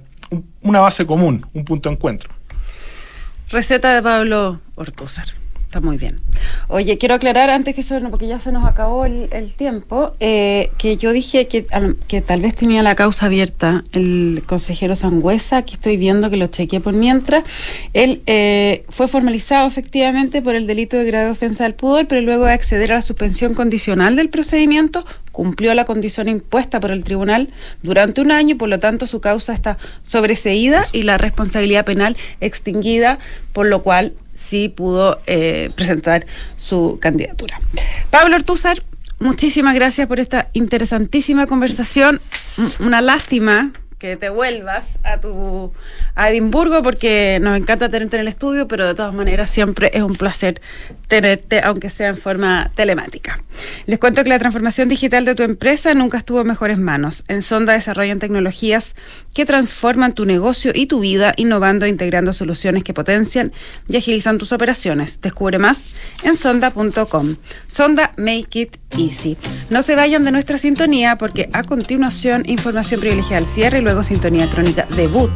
una 0.61 0.79
base 0.79 1.05
común, 1.07 1.45
un 1.53 1.65
punto 1.65 1.89
de 1.89 1.95
encuentro. 1.95 2.29
Receta 3.49 3.93
de 3.93 4.03
Pablo 4.03 4.61
Ortúzar. 4.75 5.44
Muy 5.81 5.97
bien. 5.97 6.19
Oye, 6.67 6.97
quiero 6.97 7.15
aclarar 7.15 7.49
antes 7.49 7.75
que 7.75 7.81
eso, 7.81 7.99
porque 8.09 8.27
ya 8.27 8.39
se 8.39 8.51
nos 8.51 8.65
acabó 8.65 9.05
el, 9.05 9.53
tiempo, 9.55 10.11
eh, 10.19 10.71
que 10.77 10.97
yo 10.97 11.11
dije 11.11 11.47
que, 11.47 11.65
que 12.07 12.21
tal 12.21 12.41
vez 12.41 12.55
tenía 12.55 12.83
la 12.83 12.95
causa 12.95 13.27
abierta 13.27 13.83
el 13.93 14.43
consejero 14.45 14.95
Sangüesa, 14.95 15.57
aquí 15.57 15.75
estoy 15.75 15.97
viendo 15.97 16.29
que 16.29 16.37
lo 16.37 16.47
chequeé 16.47 16.79
por 16.79 16.93
mientras. 16.93 17.43
Él 17.93 18.21
eh, 18.25 18.85
fue 18.89 19.07
formalizado 19.07 19.67
efectivamente 19.67 20.41
por 20.41 20.55
el 20.55 20.67
delito 20.67 20.97
de 20.97 21.05
grave 21.05 21.29
ofensa 21.29 21.63
del 21.63 21.75
pudor, 21.75 22.07
pero 22.07 22.21
luego 22.21 22.45
de 22.45 22.53
acceder 22.53 22.91
a 22.91 22.95
la 22.95 23.01
suspensión 23.01 23.53
condicional 23.53 24.15
del 24.15 24.29
procedimiento, 24.29 25.05
cumplió 25.35 25.73
la 25.73 25.83
condición 25.83 26.29
impuesta 26.29 26.79
por 26.79 26.91
el 26.91 27.03
tribunal 27.03 27.49
durante 27.83 28.21
un 28.21 28.31
año 28.31 28.51
y 28.51 28.55
por 28.55 28.69
lo 28.69 28.79
tanto 28.79 29.05
su 29.05 29.19
causa 29.19 29.53
está 29.53 29.77
sobreseída 30.03 30.85
y 30.93 31.01
la 31.01 31.17
responsabilidad 31.17 31.83
penal 31.83 32.15
extinguida, 32.39 33.19
por 33.51 33.65
lo 33.65 33.83
cual 33.83 34.13
sí 34.33 34.69
pudo 34.69 35.19
eh, 35.27 35.71
presentar 35.75 36.25
su 36.55 36.99
candidatura. 37.01 37.59
Pablo 38.11 38.37
Ortúzar, 38.37 38.81
muchísimas 39.19 39.75
gracias 39.75 40.07
por 40.07 40.21
esta 40.21 40.47
interesantísima 40.53 41.47
conversación. 41.47 42.21
Una 42.79 43.01
lástima 43.01 43.73
te 44.19 44.29
vuelvas 44.29 44.85
a 45.03 45.19
tu 45.19 45.73
a 46.15 46.29
Edimburgo 46.29 46.81
porque 46.83 47.39
nos 47.41 47.57
encanta 47.57 47.89
tenerte 47.89 48.17
en 48.17 48.21
el 48.21 48.27
estudio, 48.27 48.67
pero 48.67 48.85
de 48.85 48.93
todas 48.93 49.13
maneras 49.13 49.49
siempre 49.49 49.91
es 49.93 50.01
un 50.01 50.15
placer 50.15 50.61
tenerte, 51.07 51.61
aunque 51.61 51.89
sea 51.89 52.09
en 52.09 52.17
forma 52.17 52.71
telemática. 52.75 53.41
Les 53.85 53.99
cuento 53.99 54.23
que 54.23 54.29
la 54.29 54.39
transformación 54.39 54.89
digital 54.89 55.25
de 55.25 55.35
tu 55.35 55.43
empresa 55.43 55.93
nunca 55.93 56.17
estuvo 56.17 56.41
en 56.41 56.47
mejores 56.47 56.77
manos. 56.77 57.23
En 57.27 57.41
Sonda 57.41 57.73
desarrollan 57.73 58.19
tecnologías 58.19 58.95
que 59.33 59.45
transforman 59.45 60.13
tu 60.13 60.25
negocio 60.25 60.71
y 60.73 60.87
tu 60.87 60.99
vida, 60.99 61.33
innovando 61.35 61.85
e 61.85 61.89
integrando 61.89 62.33
soluciones 62.33 62.83
que 62.83 62.93
potencian 62.93 63.51
y 63.87 63.97
agilizan 63.97 64.37
tus 64.37 64.51
operaciones. 64.51 65.19
Descubre 65.21 65.59
más 65.59 65.95
en 66.23 66.37
sonda.com. 66.37 67.35
Sonda 67.67 68.13
Make 68.17 68.59
It 68.59 68.77
Easy. 68.97 69.37
No 69.69 69.81
se 69.81 69.95
vayan 69.95 70.23
de 70.23 70.31
nuestra 70.31 70.57
sintonía 70.57 71.17
porque 71.17 71.49
a 71.53 71.63
continuación 71.63 72.43
información 72.45 73.01
privilegiada 73.01 73.37
al 73.37 73.45
cierre 73.45 73.79
y 73.79 73.81
luego 73.81 73.94
sintonía 74.03 74.49
crónica 74.49 74.87
debut 74.95 75.31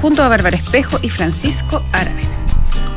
junto 0.00 0.22
a 0.22 0.28
Bárbara 0.28 0.56
Espejo 0.56 0.98
y 1.02 1.08
Francisco 1.08 1.82
Aravena. 1.92 2.28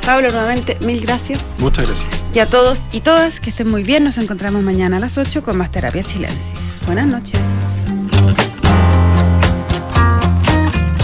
Pablo, 0.06 0.30
nuevamente, 0.30 0.78
mil 0.86 1.02
gracias. 1.02 1.40
Muchas 1.60 1.88
gracias. 1.88 2.08
Y 2.34 2.40
a 2.40 2.46
todos 2.46 2.88
y 2.92 3.02
todas 3.02 3.40
que 3.40 3.50
estén 3.50 3.70
muy 3.70 3.84
bien. 3.84 4.04
Nos 4.04 4.18
encontramos 4.18 4.62
mañana 4.62 4.98
a 4.98 5.00
las 5.00 5.18
8 5.18 5.44
con 5.44 5.58
más 5.58 5.72
terapia 5.72 6.04
chilensis. 6.04 6.80
Buenas 6.86 7.08
noches. 7.08 7.85